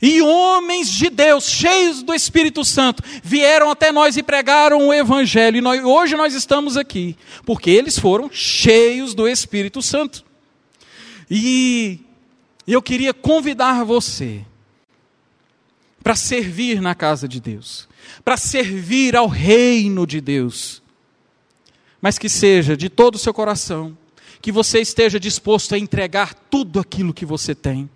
E 0.00 0.22
homens 0.22 0.88
de 0.88 1.10
Deus, 1.10 1.48
cheios 1.48 2.02
do 2.04 2.14
Espírito 2.14 2.64
Santo, 2.64 3.02
vieram 3.22 3.70
até 3.70 3.90
nós 3.90 4.16
e 4.16 4.22
pregaram 4.22 4.88
o 4.88 4.94
Evangelho. 4.94 5.56
E 5.56 5.60
nós, 5.60 5.82
hoje 5.82 6.14
nós 6.14 6.34
estamos 6.34 6.76
aqui, 6.76 7.16
porque 7.44 7.68
eles 7.70 7.98
foram 7.98 8.30
cheios 8.32 9.12
do 9.12 9.26
Espírito 9.26 9.82
Santo. 9.82 10.24
E 11.28 11.98
eu 12.66 12.80
queria 12.80 13.12
convidar 13.12 13.84
você 13.84 14.44
para 16.00 16.14
servir 16.14 16.80
na 16.80 16.94
casa 16.94 17.26
de 17.26 17.40
Deus, 17.40 17.88
para 18.24 18.36
servir 18.36 19.16
ao 19.16 19.26
reino 19.26 20.06
de 20.06 20.20
Deus 20.20 20.80
mas 22.00 22.18
que 22.18 22.28
seja 22.28 22.76
de 22.76 22.88
todo 22.88 23.16
o 23.16 23.18
seu 23.18 23.34
coração, 23.34 23.96
que 24.40 24.52
você 24.52 24.80
esteja 24.80 25.18
disposto 25.18 25.74
a 25.74 25.78
entregar 25.78 26.34
tudo 26.34 26.78
aquilo 26.78 27.14
que 27.14 27.26
você 27.26 27.54
tem. 27.54 27.90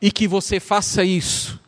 E 0.00 0.10
que 0.10 0.26
você 0.26 0.58
faça 0.58 1.04
isso 1.04 1.60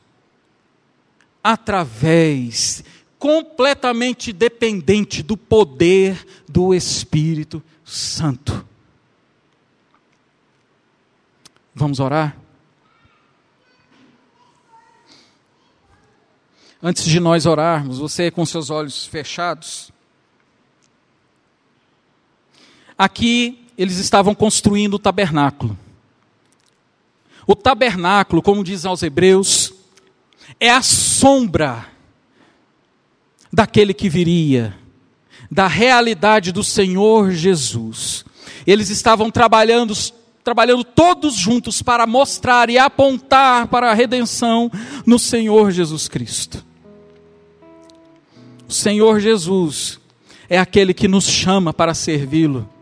através, 1.42 2.82
completamente 3.18 4.32
dependente 4.32 5.22
do 5.22 5.36
poder 5.36 6.26
do 6.48 6.74
Espírito 6.74 7.62
Santo. 7.84 8.66
Vamos 11.74 12.00
orar? 12.00 12.36
Antes 16.82 17.04
de 17.04 17.18
nós 17.18 17.46
orarmos, 17.46 17.98
você 17.98 18.30
com 18.30 18.44
seus 18.44 18.68
olhos 18.68 19.06
fechados, 19.06 19.90
Aqui 22.96 23.64
eles 23.76 23.98
estavam 23.98 24.34
construindo 24.34 24.94
o 24.94 24.98
tabernáculo. 24.98 25.76
O 27.46 27.54
tabernáculo, 27.54 28.40
como 28.40 28.64
diz 28.64 28.86
aos 28.86 29.02
Hebreus, 29.02 29.74
é 30.58 30.70
a 30.70 30.80
sombra 30.80 31.86
daquele 33.52 33.92
que 33.92 34.08
viria, 34.08 34.76
da 35.50 35.66
realidade 35.66 36.52
do 36.52 36.64
Senhor 36.64 37.32
Jesus. 37.32 38.24
Eles 38.66 38.88
estavam 38.88 39.30
trabalhando, 39.30 39.92
trabalhando 40.42 40.84
todos 40.84 41.34
juntos 41.34 41.82
para 41.82 42.06
mostrar 42.06 42.70
e 42.70 42.78
apontar 42.78 43.66
para 43.66 43.90
a 43.90 43.94
redenção 43.94 44.70
no 45.04 45.18
Senhor 45.18 45.70
Jesus 45.70 46.08
Cristo. 46.08 46.64
O 48.66 48.72
Senhor 48.72 49.20
Jesus 49.20 50.00
é 50.48 50.58
aquele 50.58 50.94
que 50.94 51.08
nos 51.08 51.24
chama 51.24 51.72
para 51.72 51.92
servi-lo 51.92 52.73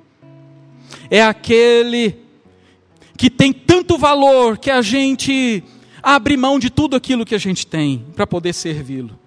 é 1.11 1.23
aquele 1.23 2.17
que 3.17 3.31
tem 3.31 3.53
tanto 3.53 3.97
valor 3.99 4.59
que 4.59 4.71
a 4.71 4.83
gente 4.83 5.63
abre 6.03 6.37
mão 6.37 6.59
de 6.59 6.71
tudo 6.71 6.97
aquilo 6.97 7.25
que 7.25 7.35
a 7.35 7.39
gente 7.39 7.67
tem 7.67 8.05
para 8.15 8.27
poder 8.27 8.53
servi-lo. 8.53 9.19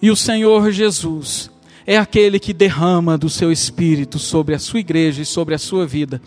E 0.00 0.10
o 0.10 0.16
Senhor 0.16 0.70
Jesus 0.72 1.50
é 1.86 1.96
aquele 1.96 2.38
que 2.40 2.52
derrama 2.52 3.16
do 3.16 3.28
seu 3.28 3.52
espírito 3.52 4.18
sobre 4.18 4.54
a 4.54 4.58
sua 4.58 4.80
igreja 4.80 5.22
e 5.22 5.26
sobre 5.26 5.54
a 5.54 5.58
sua 5.58 5.86
vida 5.86 6.20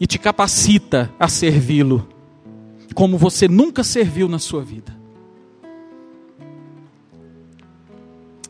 e 0.00 0.06
te 0.06 0.18
capacita 0.18 1.12
a 1.18 1.28
servi-lo 1.28 2.08
como 2.94 3.18
você 3.18 3.48
nunca 3.48 3.82
serviu 3.82 4.28
na 4.28 4.38
sua 4.38 4.62
vida. 4.62 4.94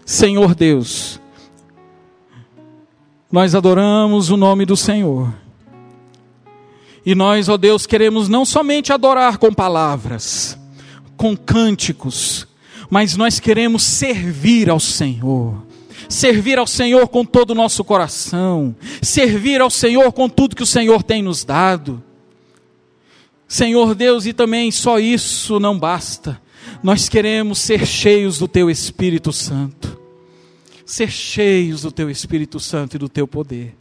Senhor 0.04 0.54
Deus, 0.54 1.18
nós 3.34 3.52
adoramos 3.52 4.30
o 4.30 4.36
nome 4.36 4.64
do 4.64 4.76
Senhor. 4.76 5.34
E 7.04 7.16
nós, 7.16 7.48
ó 7.48 7.56
Deus, 7.56 7.84
queremos 7.84 8.28
não 8.28 8.44
somente 8.44 8.92
adorar 8.92 9.38
com 9.38 9.52
palavras, 9.52 10.56
com 11.16 11.36
cânticos, 11.36 12.46
mas 12.88 13.16
nós 13.16 13.40
queremos 13.40 13.82
servir 13.82 14.70
ao 14.70 14.78
Senhor. 14.78 15.66
Servir 16.08 16.60
ao 16.60 16.66
Senhor 16.68 17.08
com 17.08 17.24
todo 17.24 17.50
o 17.50 17.54
nosso 17.56 17.82
coração, 17.82 18.72
servir 19.02 19.60
ao 19.60 19.68
Senhor 19.68 20.12
com 20.12 20.28
tudo 20.28 20.54
que 20.54 20.62
o 20.62 20.66
Senhor 20.66 21.02
tem 21.02 21.20
nos 21.20 21.42
dado. 21.42 22.00
Senhor 23.48 23.96
Deus, 23.96 24.26
e 24.26 24.32
também 24.32 24.70
só 24.70 25.00
isso 25.00 25.58
não 25.58 25.76
basta. 25.76 26.40
Nós 26.84 27.08
queremos 27.08 27.58
ser 27.58 27.84
cheios 27.84 28.38
do 28.38 28.46
Teu 28.46 28.70
Espírito 28.70 29.32
Santo. 29.32 30.03
Ser 30.84 31.10
cheios 31.10 31.82
do 31.82 31.90
Teu 31.90 32.10
Espírito 32.10 32.60
Santo 32.60 32.96
e 32.96 32.98
do 32.98 33.08
Teu 33.08 33.26
poder. 33.26 33.76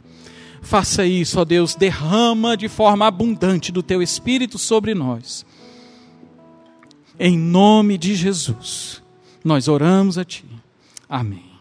Faça 0.62 1.04
isso, 1.04 1.38
ó 1.38 1.44
Deus, 1.44 1.74
derrama 1.74 2.56
de 2.56 2.68
forma 2.68 3.06
abundante 3.06 3.70
do 3.70 3.82
Teu 3.82 4.02
Espírito 4.02 4.58
sobre 4.58 4.94
nós. 4.94 5.44
Em 7.18 7.38
nome 7.38 7.98
de 7.98 8.14
Jesus, 8.14 9.02
nós 9.44 9.68
oramos 9.68 10.16
a 10.16 10.24
Ti. 10.24 10.44
Amém. 11.08 11.53